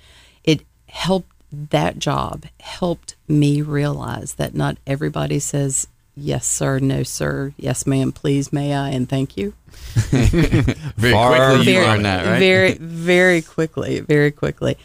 It 0.44 0.62
helped 0.88 1.29
that 1.52 1.98
job 1.98 2.44
helped 2.60 3.16
me 3.28 3.62
realize 3.62 4.34
that 4.34 4.54
not 4.54 4.76
everybody 4.86 5.38
says 5.38 5.88
yes 6.16 6.46
sir 6.46 6.78
no 6.78 7.02
sir. 7.02 7.52
Yes 7.56 7.86
ma'am 7.86 8.12
please 8.12 8.52
may 8.52 8.74
i 8.74 8.90
and 8.90 9.08
thank 9.08 9.36
you. 9.36 9.54
Very 10.10 11.12
Far 11.12 11.36
quickly 11.36 11.58
you 11.58 11.64
very, 11.64 11.86
learn 11.86 12.02
that, 12.02 12.26
right? 12.26 12.38
very 12.38 12.74
very 12.74 13.42
quickly 13.42 14.00
very 14.00 14.30
quickly. 14.30 14.76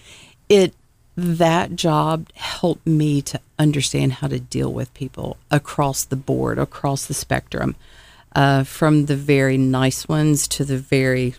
It 0.49 0.73
that 1.17 1.75
job 1.75 2.27
helped 2.35 2.85
me 2.85 3.21
to 3.21 3.39
understand 3.57 4.13
how 4.13 4.27
to 4.27 4.39
deal 4.39 4.71
with 4.71 4.93
people 4.93 5.37
across 5.49 6.03
the 6.03 6.15
board 6.15 6.59
across 6.59 7.05
the 7.05 7.13
spectrum 7.13 7.75
uh, 8.35 8.63
from 8.63 9.05
the 9.05 9.15
very 9.15 9.57
nice 9.57 10.07
ones 10.07 10.47
to 10.47 10.65
the 10.65 10.77
very 10.77 11.35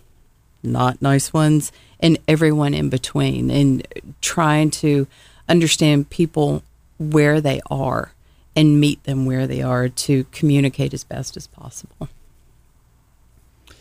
not 0.63 1.01
nice 1.03 1.33
ones 1.33 1.71
and 2.01 2.19
everyone 2.29 2.75
in 2.75 2.89
between 2.91 3.51
and 3.51 3.87
trying 4.21 4.71
to 4.71 5.07
understand 5.49 6.11
people 6.11 6.63
where 6.99 7.41
they 7.41 7.61
are 7.71 8.13
and 8.55 8.81
meet 8.81 9.03
them 9.05 9.27
where 9.27 9.47
they 9.47 9.63
are 9.63 9.89
to 9.89 10.25
communicate 10.33 10.95
as 10.95 11.05
best 11.05 11.37
as 11.37 11.47
possible. 11.47 12.09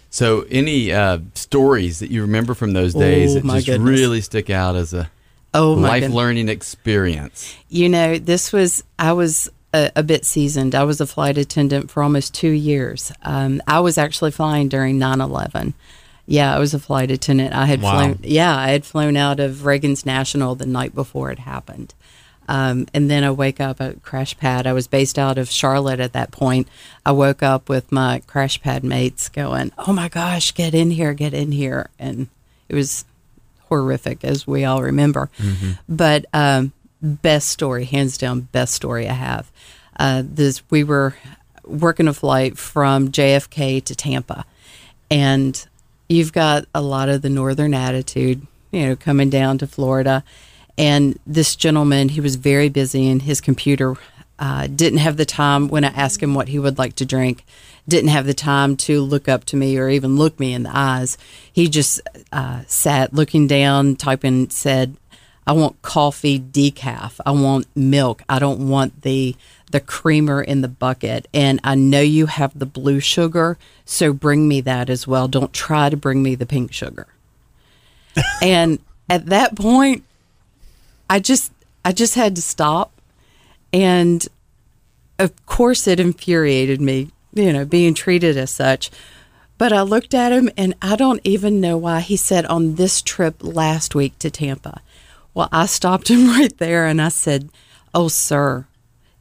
So, 0.09 0.45
any 0.49 0.93
uh, 0.93 1.19
stories 1.33 1.99
that 1.99 2.09
you 2.09 2.21
remember 2.21 2.53
from 2.53 2.71
those 2.73 2.93
days 2.93 3.35
Oh, 3.35 3.39
that 3.41 3.53
just 3.55 3.65
goodness. 3.67 3.89
really 3.99 4.21
stick 4.21 4.49
out 4.49 4.75
as 4.75 4.93
a 4.93 5.09
Oh 5.53 5.73
life 5.73 6.01
goodness. 6.03 6.15
learning 6.15 6.49
experience? 6.49 7.55
You 7.69 7.89
know, 7.89 8.17
this 8.17 8.53
was, 8.53 8.83
I 8.99 9.11
was 9.13 9.49
a, 9.73 9.91
a 9.97 10.03
bit 10.03 10.25
seasoned. 10.25 10.73
I 10.75 10.83
was 10.83 11.01
a 11.01 11.07
flight 11.07 11.37
attendant 11.37 11.89
for 11.91 12.01
almost 12.03 12.33
two 12.33 12.49
years. 12.51 13.11
Um, 13.23 13.61
I 13.67 13.79
was 13.81 13.97
actually 13.97 14.31
flying 14.31 14.69
during 14.69 14.97
9 14.99 15.19
11. 15.21 15.73
Yeah, 16.27 16.55
I 16.55 16.59
was 16.59 16.73
a 16.73 16.79
flight 16.79 17.11
attendant. 17.11 17.53
I 17.53 17.65
had 17.65 17.81
Wow. 17.81 17.91
flown, 17.91 18.19
yeah, 18.23 18.55
I 18.57 18.69
had 18.69 18.83
flown 18.85 19.15
out 19.15 19.39
of 19.39 19.65
Reagan's 19.65 20.05
National 20.05 20.55
the 20.55 20.65
night 20.65 20.95
before 20.95 21.31
it 21.31 21.39
happened. 21.39 21.93
Um, 22.47 22.87
and 22.93 23.09
then 23.09 23.23
I 23.23 23.31
wake 23.31 23.59
up 23.59 23.81
at 23.81 24.03
crash 24.03 24.37
pad. 24.37 24.67
I 24.67 24.73
was 24.73 24.87
based 24.87 25.17
out 25.17 25.37
of 25.39 25.49
Charlotte 25.49 25.99
at 25.99 26.13
that 26.13 26.31
point. 26.31 26.67
I 27.05 27.11
woke 27.11 27.41
up 27.41 27.69
with 27.69 27.91
my 27.91 28.21
crash 28.27 28.61
pad 28.61 28.83
mates 28.83 29.29
going, 29.29 29.71
"Oh 29.79 29.93
my 29.93 30.09
gosh, 30.09 30.53
get 30.53 30.75
in 30.75 30.91
here, 30.91 31.13
get 31.15 31.33
in 31.33 31.51
here!" 31.51 31.89
And 31.97 32.27
it 32.69 32.75
was 32.75 33.03
horrific, 33.69 34.23
as 34.23 34.45
we 34.45 34.63
all 34.63 34.83
remember. 34.83 35.29
But 35.89 36.25
um, 36.33 36.71
best 37.01 37.49
story, 37.49 37.85
hands 37.85 38.15
down, 38.17 38.41
best 38.51 38.75
story 38.75 39.09
I 39.09 39.13
have. 39.13 39.49
Uh, 39.99 40.21
this 40.23 40.61
we 40.69 40.83
were 40.83 41.15
working 41.65 42.07
a 42.07 42.13
flight 42.13 42.59
from 42.59 43.11
JFK 43.11 43.83
to 43.85 43.95
Tampa, 43.95 44.45
and 45.09 45.65
you've 46.09 46.33
got 46.33 46.65
a 46.73 46.81
lot 46.81 47.09
of 47.09 47.21
the 47.21 47.29
northern 47.29 47.73
attitude, 47.73 48.45
you 48.71 48.87
know, 48.87 48.95
coming 48.95 49.29
down 49.29 49.57
to 49.59 49.67
Florida. 49.67 50.23
And 50.77 51.17
this 51.25 51.55
gentleman, 51.55 52.09
he 52.09 52.21
was 52.21 52.35
very 52.35 52.69
busy, 52.69 53.09
and 53.09 53.21
his 53.21 53.39
computer 53.41 53.95
uh, 54.37 54.67
didn't 54.67 54.99
have 54.99 55.17
the 55.17 55.25
time 55.25 55.69
when 55.69 55.85
I 55.85 55.89
asked 55.89 56.21
him 56.21 56.35
what 56.35 56.49
he 56.49 56.59
would 56.59 56.77
like 56.77 56.95
to 56.97 57.05
drink. 57.05 57.45
Didn't 57.87 58.09
have 58.09 58.25
the 58.25 58.33
time 58.33 58.75
to 58.77 59.01
look 59.01 59.29
up 59.29 59.45
to 59.45 59.55
me 59.55 59.77
or 59.77 59.87
even 59.89 60.17
look 60.17 60.39
me 60.39 60.53
in 60.53 60.63
the 60.63 60.75
eyes. 60.75 61.17
He 61.51 61.69
just 61.69 62.01
uh, 62.31 62.63
sat 62.67 63.13
looking 63.13 63.47
down, 63.47 63.95
typing, 63.95 64.49
said, 64.49 64.97
I 65.47 65.53
want 65.53 65.81
coffee 65.81 66.39
decaf. 66.39 67.19
I 67.25 67.31
want 67.31 67.67
milk. 67.75 68.23
I 68.27 68.39
don't 68.39 68.67
want 68.67 69.03
the 69.03 69.35
the 69.71 69.79
creamer 69.79 70.41
in 70.41 70.61
the 70.61 70.67
bucket. 70.67 71.27
And 71.33 71.59
I 71.63 71.75
know 71.75 72.01
you 72.01 72.27
have 72.27 72.57
the 72.57 72.65
blue 72.65 72.99
sugar, 72.99 73.57
so 73.83 74.13
bring 74.13 74.47
me 74.47 74.61
that 74.61 74.89
as 74.89 75.07
well. 75.07 75.27
Don't 75.27 75.53
try 75.53 75.89
to 75.89 75.97
bring 75.97 76.23
me 76.23 76.35
the 76.35 76.45
pink 76.45 76.71
sugar. 76.71 77.07
and 78.41 78.79
at 79.09 79.27
that 79.27 79.55
point, 79.55 80.03
I 81.09 81.19
just 81.19 81.51
I 81.83 81.91
just 81.91 82.15
had 82.15 82.35
to 82.35 82.41
stop. 82.41 82.91
And 83.71 84.27
of 85.19 85.45
course 85.45 85.87
it 85.87 85.99
infuriated 85.99 86.81
me, 86.81 87.11
you 87.33 87.53
know, 87.53 87.65
being 87.65 87.93
treated 87.93 88.37
as 88.37 88.51
such. 88.51 88.89
But 89.57 89.71
I 89.71 89.83
looked 89.83 90.13
at 90.13 90.31
him 90.31 90.49
and 90.57 90.73
I 90.81 90.95
don't 90.95 91.21
even 91.23 91.61
know 91.61 91.77
why 91.77 92.01
he 92.01 92.17
said 92.17 92.45
on 92.47 92.75
this 92.75 93.01
trip 93.01 93.35
last 93.41 93.95
week 93.95 94.19
to 94.19 94.29
Tampa. 94.29 94.81
Well, 95.35 95.49
I 95.51 95.67
stopped 95.67 96.09
him 96.09 96.27
right 96.39 96.57
there 96.57 96.87
and 96.87 96.99
I 96.99 97.09
said, 97.09 97.49
Oh, 97.93 98.07
sir, 98.07 98.65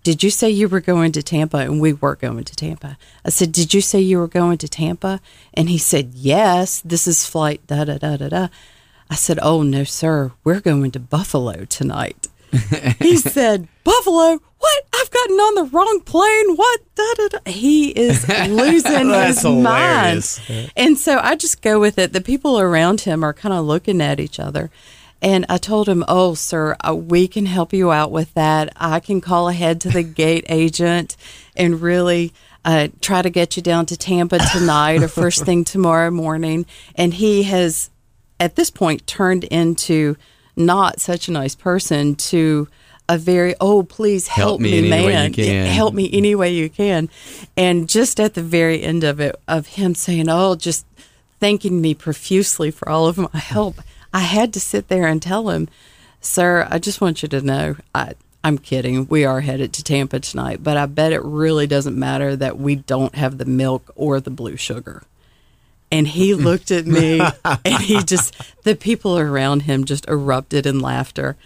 did 0.03 0.23
you 0.23 0.31
say 0.31 0.51
you 0.51 0.69
were 0.69 0.81
going 0.81 1.13
to 1.13 1.23
Tampa? 1.23 1.59
And 1.59 1.81
we 1.81 1.93
were 1.93 2.17
going 2.17 2.45
to 2.45 2.57
Tampa. 2.57 2.97
I 3.25 3.31
said, 3.31 3.53
Did 3.53 3.75
you 3.75 3.81
say 3.83 4.01
you 4.01 4.19
were 4.19 4.29
going 4.29 4.59
to 4.59 4.69
Tampa? 4.69 5.21
And 5.53 5.69
he 5.69 5.79
said, 5.79 6.13
Yes, 6.15 6.81
this 6.81 7.07
is 7.07 7.27
flight 7.27 7.67
da 7.67 7.85
da 7.85 7.99
da 7.99 8.17
da 8.17 8.29
da. 8.29 8.49
I 9.11 9.17
said, 9.17 9.39
Oh, 9.43 9.63
no, 9.63 9.85
sir, 9.85 10.33
we're 10.45 10.61
going 10.61 10.91
to 10.93 11.01
Buffalo 11.01 11.65
tonight. 11.67 12.29
he 13.01 13.17
said, 13.17 13.67
Buffalo? 13.83 14.41
What? 14.59 14.85
I've 14.95 15.11
gotten 15.11 15.37
on 15.37 15.55
the 15.57 15.65
wrong 15.77 16.01
plane. 16.05 16.55
What? 16.55 16.81
Da, 16.95 17.15
da, 17.17 17.29
da. 17.29 17.51
He 17.51 17.91
is 17.91 18.29
losing 18.49 19.11
his 19.11 19.43
hilarious. 19.43 20.49
mind. 20.49 20.73
And 20.77 20.97
so 20.97 21.19
I 21.19 21.35
just 21.35 21.63
go 21.63 21.81
with 21.81 21.99
it. 21.99 22.13
The 22.13 22.21
people 22.21 22.61
around 22.61 23.01
him 23.03 23.25
are 23.25 23.33
kind 23.33 23.53
of 23.53 23.65
looking 23.65 24.01
at 24.01 24.21
each 24.21 24.39
other. 24.39 24.71
And 25.25 25.47
I 25.49 25.57
told 25.57 25.89
him, 25.89 26.05
Oh, 26.07 26.35
sir, 26.35 26.77
uh, 26.87 26.95
we 26.95 27.27
can 27.29 27.47
help 27.47 27.73
you 27.73 27.91
out 27.91 28.13
with 28.13 28.35
that. 28.35 28.71
I 28.77 29.01
can 29.01 29.23
call 29.23 29.49
ahead 29.49 29.81
to 29.81 29.89
the 29.89 30.03
gate 30.03 30.45
agent 30.51 31.17
and 31.57 31.81
really 31.81 32.35
uh, 32.63 32.89
try 33.01 33.23
to 33.23 33.31
get 33.31 33.57
you 33.57 33.63
down 33.63 33.87
to 33.87 33.97
Tampa 33.97 34.39
tonight 34.53 35.03
or 35.03 35.09
first 35.09 35.47
thing 35.47 35.65
tomorrow 35.65 36.11
morning. 36.11 36.67
And 36.95 37.15
he 37.15 37.45
has, 37.45 37.89
at 38.39 38.57
this 38.57 38.69
point, 38.69 39.07
turned 39.07 39.45
into 39.45 40.17
not 40.57 41.01
such 41.01 41.27
a 41.27 41.33
nice 41.33 41.55
person 41.55 42.17
to 42.17 42.69
a 43.09 43.19
very 43.19 43.55
oh 43.61 43.83
please 43.83 44.29
help, 44.29 44.49
Help 44.49 44.61
me 44.61 44.71
me, 44.73 44.79
any 44.79 44.91
way 44.91 45.01
you 45.01 45.09
man 45.09 45.33
can." 45.33 45.67
help 45.67 45.93
me 45.93 46.09
any 46.11 46.35
way 46.35 46.55
you 46.55 46.71
can 46.71 47.11
and 47.55 47.87
just 47.87 48.19
at 48.19 48.33
the 48.33 48.43
very 48.43 48.83
end 48.83 49.05
of 49.05 49.21
it 49.21 49.37
of 49.47 49.67
him 49.67 49.95
saying 49.95 50.27
oh 50.27 50.55
just 50.55 50.87
thanking 51.39 51.83
me 51.83 51.93
profusely 51.93 52.71
for 52.71 52.89
all 52.89 53.07
of 53.07 53.19
my 53.19 53.29
help 53.35 53.75
i 54.15 54.21
had 54.21 54.55
to 54.55 54.61
sit 54.61 54.89
there 54.89 55.07
and 55.07 55.21
tell 55.21 55.51
him 55.51 55.69
sir 56.23 56.67
i 56.71 56.79
just 56.79 57.03
want 57.03 57.23
you 57.23 57.29
to 57.29 57.43
know 57.43 57.77
i 57.95 58.15
i'm 58.43 58.59
kidding. 58.59 59.07
We 59.09 59.25
are 59.25 59.41
headed 59.43 59.73
to 59.75 59.85
tampa 59.85 60.21
tonight 60.21 60.63
but 60.63 60.79
i 60.79 60.87
bet 60.87 61.13
it 61.13 61.23
really 61.23 61.67
doesn't 61.67 61.99
matter 61.99 62.35
that 62.37 62.59
we 62.59 62.77
don't 62.77 63.15
have 63.15 63.37
the 63.37 63.45
milk 63.45 63.91
or 63.95 64.21
the 64.21 64.31
blue 64.31 64.57
sugar. 64.57 65.03
And 65.93 66.09
he 66.09 66.35
looked 66.35 66.73
at 66.73 66.87
me 66.87 67.21
and 67.45 67.83
he 67.83 68.03
just 68.03 68.35
the 68.65 68.75
people 68.75 69.19
around 69.19 69.61
him 69.61 69.85
just 69.85 70.09
erupted 70.09 70.67
in 70.67 70.81
laughter 70.81 71.37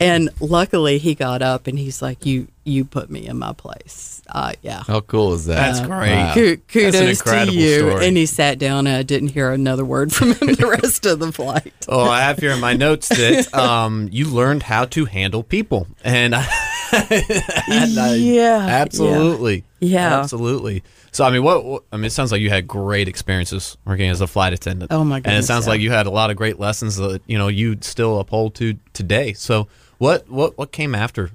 And 0.00 0.30
luckily, 0.40 0.98
he 0.98 1.14
got 1.14 1.42
up 1.42 1.66
and 1.66 1.76
he's 1.78 2.00
like, 2.00 2.24
"You, 2.24 2.46
you 2.64 2.84
put 2.84 3.10
me 3.10 3.26
in 3.26 3.38
my 3.38 3.52
place." 3.52 4.22
Uh, 4.28 4.52
yeah. 4.62 4.82
How 4.86 5.00
cool 5.00 5.32
is 5.34 5.46
that? 5.46 5.56
That's 5.56 5.80
great. 5.86 6.14
Wow. 6.14 6.34
Ku- 6.34 6.56
Kudos 6.68 7.00
to 7.00 7.08
incredible 7.10 7.54
you. 7.54 7.78
story. 7.90 8.06
And 8.06 8.16
he 8.16 8.26
sat 8.26 8.58
down, 8.58 8.86
and 8.86 8.96
I 8.96 9.02
didn't 9.02 9.28
hear 9.30 9.50
another 9.50 9.84
word 9.84 10.12
from 10.12 10.34
him 10.34 10.54
the 10.54 10.78
rest 10.80 11.04
of 11.06 11.18
the 11.18 11.32
flight. 11.32 11.72
Oh, 11.88 12.04
I 12.08 12.20
have 12.20 12.38
here 12.38 12.52
in 12.52 12.60
my 12.60 12.74
notes 12.74 13.08
that 13.08 13.52
um, 13.54 14.08
you 14.12 14.26
learned 14.28 14.62
how 14.62 14.84
to 14.84 15.04
handle 15.06 15.42
people, 15.42 15.88
and 16.04 16.34
I, 16.34 16.46
and 17.68 17.98
I- 17.98 18.14
Yeah, 18.16 18.58
absolutely, 18.68 19.64
Yeah. 19.80 20.20
absolutely. 20.20 20.82
So, 21.10 21.24
I 21.24 21.30
mean, 21.30 21.42
what, 21.42 21.64
what? 21.64 21.82
I 21.92 21.96
mean, 21.96 22.04
it 22.04 22.10
sounds 22.10 22.30
like 22.30 22.40
you 22.40 22.50
had 22.50 22.68
great 22.68 23.08
experiences 23.08 23.76
working 23.84 24.08
as 24.10 24.20
a 24.20 24.26
flight 24.26 24.52
attendant. 24.52 24.92
Oh, 24.92 25.02
my 25.04 25.20
God. 25.20 25.30
And 25.30 25.38
it 25.38 25.46
sounds 25.46 25.66
yeah. 25.66 25.70
like 25.70 25.80
you 25.80 25.90
had 25.90 26.06
a 26.06 26.10
lot 26.10 26.30
of 26.30 26.36
great 26.36 26.60
lessons 26.60 26.96
that 26.96 27.22
you 27.26 27.38
know 27.38 27.48
you 27.48 27.78
still 27.80 28.20
uphold 28.20 28.54
to 28.56 28.74
today. 28.92 29.32
So, 29.32 29.68
what 29.98 30.28
what 30.28 30.56
what 30.56 30.72
came 30.72 30.94
after? 30.94 31.30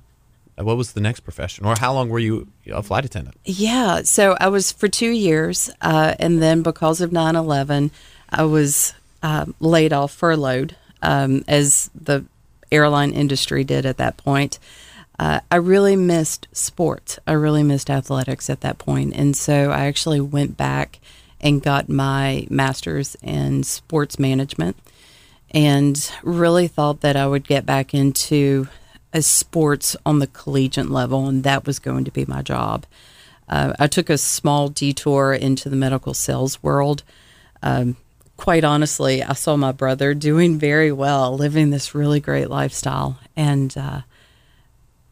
Uh, 0.58 0.63
What 0.63 0.78
was 0.78 0.93
the 0.93 1.02
next 1.02 1.21
profession, 1.21 1.65
or 1.65 1.76
how 1.80 1.93
long 1.93 2.10
were 2.10 2.19
you 2.19 2.47
a 2.71 2.84
flight 2.84 3.06
attendant? 3.06 3.38
Yeah, 3.45 4.02
so 4.04 4.36
I 4.39 4.47
was 4.49 4.71
for 4.71 4.88
two 4.88 5.12
years, 5.12 5.69
uh, 5.82 6.15
and 6.19 6.41
then 6.41 6.62
because 6.62 7.02
of 7.02 7.12
9 7.12 7.36
11, 7.36 7.91
I 8.30 8.43
was 8.43 8.93
um, 9.21 9.56
laid 9.60 9.93
off, 9.93 10.12
furloughed, 10.12 10.76
um, 11.02 11.43
as 11.47 11.89
the 11.95 12.26
airline 12.71 13.12
industry 13.12 13.63
did 13.63 13.86
at 13.86 13.97
that 13.97 14.17
point. 14.17 14.60
Uh, 15.19 15.39
I 15.52 15.58
really 15.58 15.95
missed 15.95 16.47
sports. 16.52 17.19
I 17.28 17.34
really 17.34 17.63
missed 17.63 17.89
athletics 17.89 18.49
at 18.49 18.62
that 18.62 18.80
point. 18.80 19.13
And 19.15 19.38
so 19.38 19.69
I 19.71 19.86
actually 19.86 20.19
went 20.19 20.58
back 20.58 20.99
and 21.39 21.62
got 21.62 21.88
my 21.88 22.47
master's 22.49 23.15
in 23.21 23.63
sports 23.63 24.17
management 24.17 24.76
and 25.54 26.12
really 26.24 26.68
thought 26.68 27.02
that 27.02 27.16
I 27.16 27.28
would 27.28 27.48
get 27.48 27.66
back 27.66 27.94
into 27.94 28.68
sports 29.20 29.96
on 30.06 30.20
the 30.20 30.28
collegiate 30.28 30.89
level, 30.89 31.28
and 31.28 31.44
that 31.44 31.66
was 31.68 31.80
going 31.80 32.06
to 32.06 32.12
be 32.12 32.26
my 32.26 32.42
job. 32.42 32.86
Uh, 33.48 33.74
I 33.80 33.88
took 33.88 34.10
a 34.10 34.18
small 34.18 34.70
detour 34.70 35.34
into 35.34 35.70
the 35.70 35.76
medical 35.76 36.13
sales 36.13 36.63
world. 36.63 37.04
Um, 37.62 37.98
quite 38.38 38.63
honestly, 38.63 39.22
I 39.22 39.34
saw 39.34 39.56
my 39.56 39.72
brother 39.72 40.13
doing 40.13 40.58
very 40.58 40.92
well, 40.92 41.36
living 41.36 41.70
this 41.70 41.94
really 41.94 42.20
great 42.20 42.50
lifestyle, 42.50 43.20
and 43.36 43.76
uh, 43.78 44.02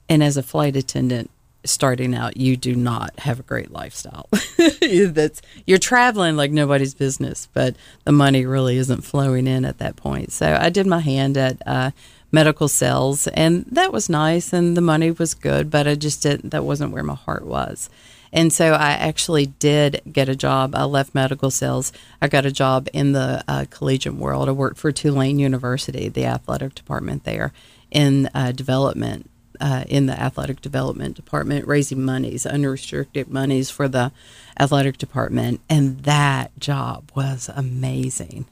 and 0.09 0.23
as 0.23 0.37
a 0.37 0.43
flight 0.43 0.75
attendant 0.75 1.29
starting 1.63 2.15
out, 2.15 2.37
you 2.37 2.57
do 2.57 2.75
not 2.75 3.19
have 3.19 3.39
a 3.39 3.43
great 3.43 3.71
lifestyle. 3.71 4.27
That's 4.79 5.41
you're 5.65 5.77
traveling 5.77 6.35
like 6.35 6.51
nobody's 6.51 6.93
business, 6.93 7.47
but 7.53 7.75
the 8.05 8.11
money 8.11 8.45
really 8.45 8.77
isn't 8.77 9.01
flowing 9.01 9.47
in 9.47 9.65
at 9.65 9.77
that 9.79 9.95
point. 9.95 10.31
So 10.31 10.57
I 10.59 10.69
did 10.69 10.87
my 10.87 10.99
hand 10.99 11.37
at 11.37 11.61
uh, 11.65 11.91
medical 12.31 12.67
sales, 12.67 13.27
and 13.27 13.65
that 13.71 13.91
was 13.91 14.09
nice, 14.09 14.53
and 14.53 14.75
the 14.75 14.81
money 14.81 15.11
was 15.11 15.33
good, 15.33 15.69
but 15.69 15.87
I 15.87 15.95
just 15.95 16.23
didn't. 16.23 16.49
That 16.51 16.63
wasn't 16.63 16.91
where 16.91 17.03
my 17.03 17.15
heart 17.15 17.45
was. 17.45 17.89
And 18.33 18.53
so 18.53 18.73
I 18.73 18.91
actually 18.91 19.47
did 19.47 20.01
get 20.11 20.29
a 20.29 20.35
job. 20.35 20.73
I 20.73 20.85
left 20.85 21.13
medical 21.13 21.51
sales. 21.51 21.91
I 22.21 22.27
got 22.27 22.45
a 22.45 22.51
job 22.51 22.87
in 22.93 23.11
the 23.11 23.43
uh, 23.47 23.65
collegiate 23.69 24.15
world. 24.15 24.47
I 24.47 24.53
worked 24.53 24.77
for 24.77 24.91
Tulane 24.91 25.37
University, 25.37 26.07
the 26.07 26.25
athletic 26.25 26.75
department 26.75 27.25
there, 27.25 27.51
in 27.91 28.29
uh, 28.33 28.53
development, 28.53 29.29
uh, 29.61 29.83
in 29.87 30.07
the 30.07 30.19
athletic 30.19 30.59
development 30.59 31.15
department, 31.15 31.67
raising 31.67 32.03
monies, 32.03 32.45
unrestricted 32.45 33.29
monies 33.29 33.69
for 33.69 33.87
the 33.87 34.11
athletic 34.59 34.97
department. 34.97 35.61
And 35.69 36.03
that 36.03 36.57
job 36.59 37.11
was 37.15 37.49
amazing. 37.55 38.45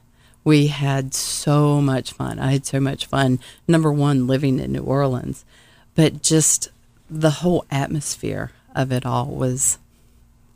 We 0.44 0.68
had 0.68 1.12
so 1.12 1.80
much 1.82 2.12
fun. 2.12 2.38
I 2.38 2.52
had 2.52 2.64
so 2.64 2.80
much 2.80 3.06
fun. 3.06 3.40
Number 3.68 3.92
one, 3.92 4.26
living 4.26 4.58
in 4.58 4.72
New 4.72 4.84
Orleans, 4.84 5.44
but 5.94 6.22
just 6.22 6.70
the 7.10 7.30
whole 7.30 7.64
atmosphere 7.70 8.52
of 8.74 8.92
it 8.92 9.04
all 9.04 9.26
was 9.26 9.78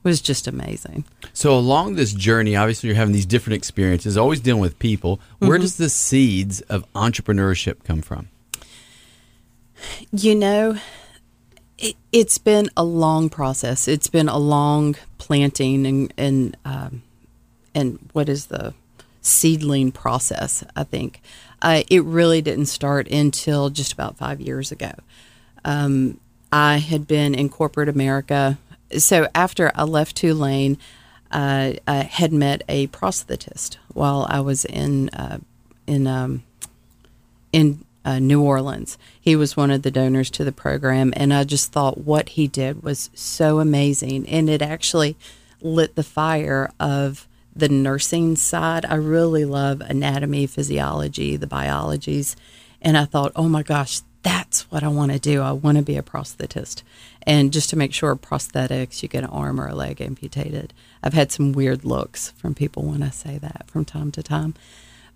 was 0.04 0.20
just 0.20 0.46
amazing. 0.46 1.04
So 1.32 1.56
along 1.56 1.94
this 1.94 2.12
journey, 2.12 2.54
obviously 2.54 2.88
you're 2.88 2.96
having 2.96 3.14
these 3.14 3.24
different 3.24 3.56
experiences, 3.56 4.18
always 4.18 4.38
dealing 4.38 4.60
with 4.60 4.78
people. 4.78 5.18
Where 5.38 5.56
does 5.56 5.78
the 5.78 5.88
seeds 5.88 6.60
of 6.62 6.84
entrepreneurship 6.92 7.84
come 7.84 8.02
from? 8.02 8.28
You 10.12 10.34
know, 10.34 10.78
it, 11.78 11.96
it's 12.12 12.38
been 12.38 12.70
a 12.76 12.84
long 12.84 13.28
process. 13.28 13.88
It's 13.88 14.08
been 14.08 14.28
a 14.28 14.38
long 14.38 14.96
planting 15.18 15.86
and 15.86 16.14
and 16.16 16.56
um, 16.64 17.02
and 17.74 17.98
what 18.12 18.28
is 18.28 18.46
the 18.46 18.74
seedling 19.20 19.90
process? 19.90 20.62
I 20.76 20.84
think 20.84 21.20
uh, 21.62 21.82
it 21.90 22.04
really 22.04 22.42
didn't 22.42 22.66
start 22.66 23.08
until 23.10 23.70
just 23.70 23.92
about 23.92 24.16
five 24.16 24.40
years 24.40 24.70
ago. 24.70 24.92
Um, 25.64 26.20
I 26.52 26.76
had 26.76 27.08
been 27.08 27.34
in 27.34 27.48
corporate 27.48 27.88
America, 27.88 28.58
so 28.98 29.26
after 29.34 29.72
I 29.74 29.84
left 29.84 30.16
Tulane, 30.16 30.78
uh, 31.32 31.72
I 31.88 31.94
had 32.04 32.32
met 32.32 32.62
a 32.68 32.86
prosthetist 32.88 33.76
while 33.92 34.26
I 34.28 34.40
was 34.40 34.64
in 34.64 35.08
uh, 35.10 35.38
in 35.86 36.06
um, 36.06 36.44
in 37.52 37.84
uh, 38.04 38.18
New 38.18 38.42
Orleans. 38.42 38.98
He 39.20 39.36
was 39.36 39.56
one 39.56 39.70
of 39.70 39.82
the 39.82 39.90
donors 39.90 40.30
to 40.30 40.44
the 40.44 40.52
program, 40.52 41.12
and 41.16 41.32
I 41.32 41.44
just 41.44 41.72
thought 41.72 41.98
what 41.98 42.30
he 42.30 42.46
did 42.46 42.82
was 42.82 43.10
so 43.14 43.60
amazing, 43.60 44.28
and 44.28 44.48
it 44.50 44.62
actually 44.62 45.16
lit 45.60 45.94
the 45.94 46.02
fire 46.02 46.70
of 46.78 47.26
the 47.56 47.68
nursing 47.68 48.36
side. 48.36 48.84
I 48.84 48.96
really 48.96 49.44
love 49.44 49.80
anatomy, 49.80 50.46
physiology, 50.46 51.36
the 51.36 51.46
biologies, 51.46 52.36
and 52.82 52.98
I 52.98 53.04
thought, 53.04 53.32
oh 53.36 53.48
my 53.48 53.62
gosh, 53.62 54.00
that's 54.22 54.70
what 54.70 54.82
I 54.82 54.88
want 54.88 55.12
to 55.12 55.18
do. 55.18 55.42
I 55.42 55.52
want 55.52 55.76
to 55.76 55.84
be 55.84 55.96
a 55.96 56.02
prosthetist. 56.02 56.82
And 57.22 57.52
just 57.52 57.70
to 57.70 57.76
make 57.76 57.94
sure 57.94 58.16
prosthetics, 58.16 59.02
you 59.02 59.08
get 59.08 59.24
an 59.24 59.30
arm 59.30 59.60
or 59.60 59.68
a 59.68 59.74
leg 59.74 60.00
amputated. 60.00 60.72
I've 61.02 61.14
had 61.14 61.30
some 61.30 61.52
weird 61.52 61.84
looks 61.84 62.30
from 62.32 62.54
people 62.54 62.82
when 62.82 63.02
I 63.02 63.10
say 63.10 63.38
that 63.38 63.66
from 63.68 63.84
time 63.84 64.10
to 64.12 64.22
time. 64.22 64.54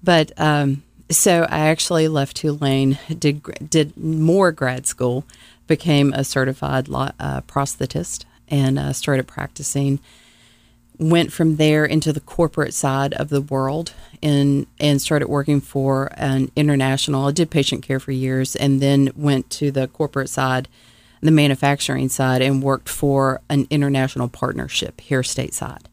But 0.03 0.33
um, 0.37 0.83
so 1.10 1.46
I 1.48 1.68
actually 1.68 2.08
left 2.08 2.36
Tulane, 2.36 2.98
did 3.08 3.42
did 3.70 3.96
more 3.96 4.52
grad 4.52 4.86
school, 4.86 5.24
became 5.66 6.12
a 6.12 6.24
certified 6.24 6.88
lo- 6.88 7.10
uh, 7.18 7.40
prosthetist, 7.42 8.24
and 8.48 8.78
uh, 8.78 8.92
started 8.92 9.26
practicing. 9.26 10.00
Went 10.98 11.32
from 11.32 11.56
there 11.56 11.84
into 11.84 12.12
the 12.12 12.20
corporate 12.20 12.74
side 12.74 13.14
of 13.14 13.28
the 13.28 13.40
world, 13.40 13.92
and 14.22 14.66
and 14.80 15.00
started 15.00 15.28
working 15.28 15.60
for 15.60 16.10
an 16.14 16.50
international. 16.56 17.28
I 17.28 17.32
did 17.32 17.50
patient 17.50 17.82
care 17.82 18.00
for 18.00 18.12
years, 18.12 18.56
and 18.56 18.80
then 18.80 19.10
went 19.16 19.48
to 19.50 19.70
the 19.70 19.86
corporate 19.88 20.28
side, 20.28 20.68
the 21.20 21.30
manufacturing 21.30 22.08
side, 22.08 22.42
and 22.42 22.62
worked 22.62 22.88
for 22.88 23.40
an 23.48 23.66
international 23.70 24.28
partnership 24.28 25.00
here 25.00 25.22
stateside, 25.22 25.84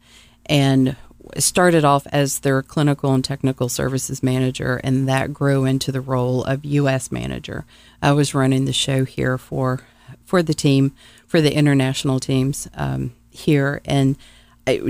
and 0.46 0.96
started 1.38 1.84
off 1.84 2.06
as 2.08 2.40
their 2.40 2.62
clinical 2.62 3.12
and 3.12 3.24
technical 3.24 3.68
services 3.68 4.22
manager, 4.22 4.80
and 4.82 5.08
that 5.08 5.32
grew 5.32 5.64
into 5.64 5.92
the 5.92 6.00
role 6.00 6.44
of 6.44 6.64
U.S. 6.64 7.10
manager. 7.10 7.64
I 8.02 8.12
was 8.12 8.34
running 8.34 8.64
the 8.64 8.72
show 8.72 9.04
here 9.04 9.38
for 9.38 9.80
for 10.24 10.42
the 10.42 10.54
team, 10.54 10.92
for 11.26 11.40
the 11.40 11.54
international 11.54 12.20
teams 12.20 12.68
um, 12.74 13.12
here, 13.30 13.80
and 13.84 14.16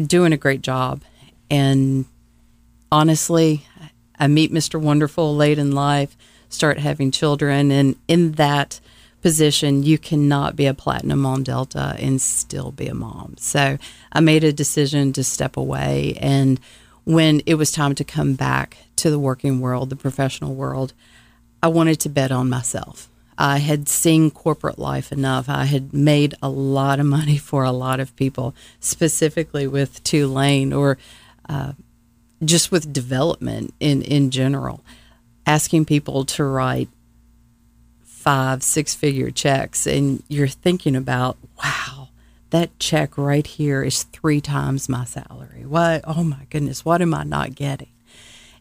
doing 0.07 0.33
a 0.33 0.39
great 0.39 0.63
job. 0.63 1.03
And 1.51 2.07
honestly, 2.91 3.67
I 4.19 4.27
meet 4.27 4.53
Mr. 4.53 4.81
Wonderful 4.81 5.35
late 5.35 5.59
in 5.59 5.73
life, 5.73 6.17
start 6.49 6.79
having 6.79 7.11
children, 7.11 7.71
and 7.71 7.97
in 8.09 8.33
that 8.33 8.81
position, 9.23 9.83
you 9.83 9.99
cannot 9.99 10.57
be 10.57 10.67
a 10.67 10.75
platinum 10.75 11.27
on 11.27 11.43
Delta 11.43 11.97
and 11.99 12.21
still 12.21 12.71
be 12.71 12.87
a 12.87 12.95
mom. 12.95 13.35
So 13.39 13.79
I 14.13 14.21
made 14.21 14.45
a 14.45 14.53
decision 14.53 15.13
to 15.15 15.25
step 15.25 15.57
away. 15.57 16.19
And 16.21 16.61
when 17.05 17.41
it 17.47 17.55
was 17.55 17.73
time 17.73 17.95
to 17.97 18.05
come 18.05 18.35
back 18.35 18.79
to 18.97 19.11
the 19.11 19.19
working 19.19 19.61
world, 19.61 19.91
the 19.91 19.97
professional 19.97 20.55
world, 20.55 20.93
I 21.63 21.69
wanted 21.69 22.01
to 22.01 22.09
bet 22.09 22.31
on 22.31 22.49
myself. 22.49 23.09
I 23.39 23.59
had 23.59 23.89
seen 23.89 24.31
corporate 24.31 24.79
life 24.79 25.13
enough. 25.13 25.49
I 25.49 25.65
had 25.65 25.93
made 25.93 26.35
a 26.43 26.49
lot 26.49 27.01
of 27.01 27.07
money 27.07 27.39
for 27.39 27.65
a 27.65 27.73
lot 27.73 28.01
of 28.01 28.17
people, 28.17 28.55
specifically 28.81 29.67
with 29.67 30.03
Tulane 30.03 30.73
or 30.73 30.99
uh, 31.49 31.73
just 32.45 32.71
with 32.71 32.93
development 32.93 33.75
in, 33.81 34.03
in 34.03 34.31
general. 34.31 34.83
Asking 35.47 35.85
people 35.85 36.25
to 36.25 36.45
write 36.45 36.89
five, 38.27 38.61
six 38.61 38.93
figure 38.93 39.31
checks, 39.31 39.87
and 39.87 40.21
you're 40.27 40.49
thinking 40.49 40.97
about, 40.97 41.39
wow, 41.63 42.09
that 42.51 42.77
check 42.81 43.17
right 43.17 43.47
here 43.47 43.85
is 43.85 44.03
three 44.03 44.41
times 44.41 44.89
my 44.89 45.05
salary. 45.05 45.65
What? 45.65 46.01
Oh 46.05 46.25
my 46.25 46.45
goodness, 46.51 46.85
what 46.85 47.01
am 47.01 47.15
I 47.15 47.23
not 47.23 47.55
getting? 47.55 47.87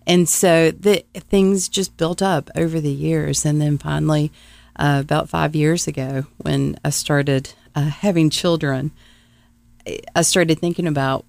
And 0.06 0.30
so 0.30 0.70
the 0.70 1.04
things 1.16 1.68
just 1.68 1.98
built 1.98 2.22
up 2.22 2.52
over 2.56 2.80
the 2.80 2.92
years, 2.92 3.44
and 3.44 3.60
then 3.60 3.80
finally, 3.80 4.32
uh, 4.76 5.00
about 5.04 5.30
five 5.30 5.56
years 5.56 5.88
ago, 5.88 6.28
when 6.38 6.78
I 6.86 6.92
started 6.92 7.54
uh, 7.74 7.86
having 7.86 8.30
children, 8.30 8.92
I 10.16 10.22
started 10.22 10.60
thinking 10.60 10.86
about 10.86 11.26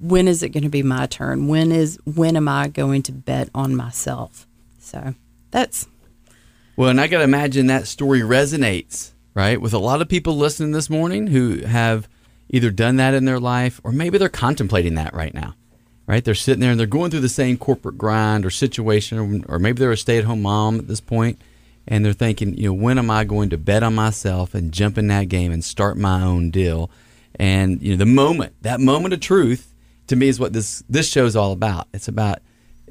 when 0.00 0.26
is 0.26 0.42
it 0.42 0.48
going 0.48 0.64
to 0.64 0.70
be 0.70 0.82
my 0.82 1.06
turn? 1.06 1.46
When 1.46 1.70
is 1.70 2.00
when 2.04 2.36
am 2.36 2.48
I 2.48 2.66
going 2.66 3.04
to 3.04 3.12
bet 3.12 3.48
on 3.54 3.76
myself? 3.76 4.48
So 4.80 5.14
that's 5.52 5.86
Well, 6.80 6.88
and 6.88 6.98
I 6.98 7.08
got 7.08 7.18
to 7.18 7.24
imagine 7.24 7.66
that 7.66 7.86
story 7.86 8.20
resonates, 8.20 9.10
right, 9.34 9.60
with 9.60 9.74
a 9.74 9.78
lot 9.78 10.00
of 10.00 10.08
people 10.08 10.38
listening 10.38 10.70
this 10.70 10.88
morning 10.88 11.26
who 11.26 11.58
have 11.66 12.08
either 12.48 12.70
done 12.70 12.96
that 12.96 13.12
in 13.12 13.26
their 13.26 13.38
life 13.38 13.82
or 13.84 13.92
maybe 13.92 14.16
they're 14.16 14.30
contemplating 14.30 14.94
that 14.94 15.12
right 15.12 15.34
now, 15.34 15.54
right? 16.06 16.24
They're 16.24 16.34
sitting 16.34 16.62
there 16.62 16.70
and 16.70 16.80
they're 16.80 16.86
going 16.86 17.10
through 17.10 17.20
the 17.20 17.28
same 17.28 17.58
corporate 17.58 17.98
grind 17.98 18.46
or 18.46 18.50
situation, 18.50 19.44
or 19.46 19.58
maybe 19.58 19.78
they're 19.78 19.92
a 19.92 19.96
stay 19.98 20.16
at 20.16 20.24
home 20.24 20.40
mom 20.40 20.78
at 20.78 20.88
this 20.88 21.02
point 21.02 21.38
and 21.86 22.02
they're 22.02 22.14
thinking, 22.14 22.56
you 22.56 22.70
know, 22.70 22.72
when 22.72 22.96
am 22.96 23.10
I 23.10 23.24
going 23.24 23.50
to 23.50 23.58
bet 23.58 23.82
on 23.82 23.94
myself 23.94 24.54
and 24.54 24.72
jump 24.72 24.96
in 24.96 25.08
that 25.08 25.28
game 25.28 25.52
and 25.52 25.62
start 25.62 25.98
my 25.98 26.22
own 26.22 26.50
deal? 26.50 26.90
And, 27.34 27.82
you 27.82 27.90
know, 27.90 27.98
the 27.98 28.06
moment, 28.06 28.54
that 28.62 28.80
moment 28.80 29.12
of 29.12 29.20
truth 29.20 29.74
to 30.06 30.16
me 30.16 30.28
is 30.28 30.40
what 30.40 30.54
this, 30.54 30.82
this 30.88 31.10
show 31.10 31.26
is 31.26 31.36
all 31.36 31.52
about. 31.52 31.88
It's 31.92 32.08
about 32.08 32.38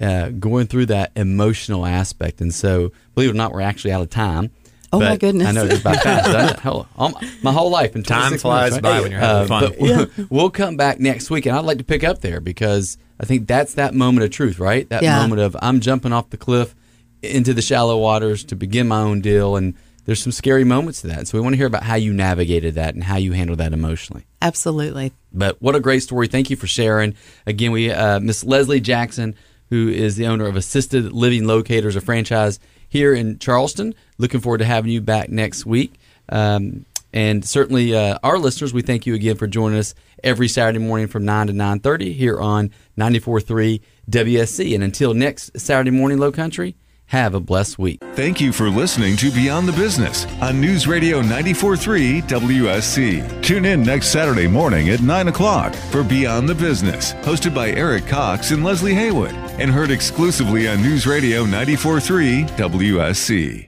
uh, 0.01 0.29
going 0.29 0.67
through 0.67 0.87
that 0.87 1.11
emotional 1.15 1.85
aspect. 1.85 2.41
And 2.41 2.53
so, 2.53 2.91
believe 3.15 3.29
it 3.29 3.33
or 3.33 3.35
not, 3.35 3.51
we're 3.51 3.61
actually 3.61 3.91
out 3.91 4.01
of 4.01 4.09
time. 4.09 4.51
Oh, 4.91 4.99
my 4.99 5.17
goodness. 5.17 5.47
I 5.47 5.51
know 5.51 5.65
it's 5.65 5.81
about 5.81 5.97
fast. 6.01 6.25
doesn't 6.31 6.49
it? 6.55 6.59
Hell, 6.61 6.87
all 6.97 7.09
my, 7.09 7.29
my 7.43 7.51
whole 7.51 7.69
life 7.69 7.95
in 7.95 8.01
Time 8.01 8.29
26 8.29 8.41
flies 8.41 8.71
minutes, 8.71 8.81
by 8.81 9.01
when 9.01 9.11
you're 9.11 9.19
having 9.19 9.47
fun. 9.47 9.63
But 9.69 9.79
we'll, 9.79 10.07
we'll 10.29 10.49
come 10.49 10.77
back 10.77 10.99
next 10.99 11.29
week, 11.29 11.45
and 11.45 11.55
I'd 11.55 11.63
like 11.65 11.77
to 11.77 11.83
pick 11.83 12.03
up 12.03 12.21
there 12.21 12.39
because 12.41 12.97
I 13.19 13.25
think 13.25 13.47
that's 13.47 13.75
that 13.75 13.93
moment 13.93 14.23
of 14.23 14.31
truth, 14.31 14.57
right? 14.59 14.89
That 14.89 15.03
Yeah. 15.03 15.19
moment 15.21 15.41
of 15.41 15.55
I'm 15.61 15.79
jumping 15.79 16.11
off 16.11 16.31
the 16.31 16.37
cliff 16.37 16.73
into 17.21 17.53
the 17.53 17.61
shallow 17.61 17.97
waters 17.99 18.43
to 18.45 18.55
begin 18.55 18.87
my 18.87 19.01
own 19.01 19.21
deal, 19.21 19.57
and 19.57 19.75
there's 20.05 20.23
some 20.23 20.31
scary 20.31 20.63
moments 20.63 21.01
to 21.01 21.07
that. 21.07 21.27
So 21.27 21.37
we 21.37 21.41
want 21.43 21.53
to 21.53 21.57
hear 21.57 21.67
about 21.67 21.83
how 21.83 21.93
you 21.95 22.11
navigated 22.11 22.73
that 22.73 22.95
and 22.95 23.03
how 23.03 23.17
you 23.17 23.33
handled 23.33 23.59
that 23.59 23.73
emotionally. 23.73 24.25
Absolutely. 24.41 25.11
But 25.31 25.61
what 25.61 25.75
a 25.75 25.79
great 25.79 26.01
story! 26.01 26.27
Thank 26.27 26.49
you 26.49 26.55
for 26.55 26.65
sharing. 26.65 27.13
Again, 27.45 27.71
we 27.71 27.91
uh, 27.91 28.19
Miss 28.19 28.43
Leslie 28.43 28.79
Jackson, 28.79 29.35
who 29.69 29.87
is 29.87 30.15
the 30.15 30.27
owner 30.27 30.45
of 30.47 30.55
Assisted 30.55 31.11
Living 31.13 31.45
Locators, 31.45 31.95
a 31.95 32.01
franchise 32.01 32.59
here 32.87 33.13
in 33.13 33.39
Charleston. 33.39 33.93
Looking 34.17 34.39
forward 34.39 34.59
to 34.59 34.65
having 34.65 34.91
you 34.91 35.01
back 35.01 35.29
next 35.29 35.65
week. 35.65 35.93
Um, 36.29 36.85
and 37.11 37.43
certainly, 37.43 37.95
uh, 37.95 38.19
our 38.23 38.37
listeners, 38.37 38.73
we 38.73 38.81
thank 38.81 39.05
you 39.05 39.15
again 39.15 39.35
for 39.35 39.47
joining 39.47 39.79
us 39.79 39.95
every 40.23 40.47
Saturday 40.47 40.79
morning 40.79 41.07
from 41.07 41.25
nine 41.25 41.47
to 41.47 41.53
nine 41.53 41.79
thirty 41.79 42.13
here 42.13 42.39
on 42.39 42.69
94.3 42.97 43.81
WSC. 44.09 44.75
And 44.75 44.83
until 44.83 45.13
next 45.13 45.59
Saturday 45.59 45.91
morning, 45.91 46.19
Low 46.19 46.31
Country. 46.31 46.75
Have 47.09 47.33
a 47.33 47.39
blessed 47.39 47.79
week. 47.79 48.03
Thank 48.13 48.39
you 48.39 48.53
for 48.53 48.69
listening 48.69 49.17
to 49.17 49.31
Beyond 49.31 49.67
the 49.67 49.73
Business 49.73 50.27
on 50.41 50.61
News 50.61 50.87
Radio 50.87 51.23
94.3 51.23 52.21
WSC. 52.21 53.41
Tune 53.41 53.65
in 53.65 53.81
next 53.81 54.09
Saturday 54.09 54.47
morning 54.47 54.89
at 54.89 55.01
9 55.01 55.27
o'clock 55.27 55.73
for 55.89 56.03
Beyond 56.03 56.47
the 56.47 56.53
Business, 56.53 57.13
hosted 57.23 57.55
by 57.55 57.71
Eric 57.71 58.05
Cox 58.05 58.51
and 58.51 58.63
Leslie 58.63 58.93
Haywood, 58.93 59.33
and 59.59 59.71
heard 59.71 59.89
exclusively 59.89 60.67
on 60.67 60.83
News 60.83 61.07
Radio 61.07 61.45
94.3 61.45 62.47
WSC. 62.51 63.65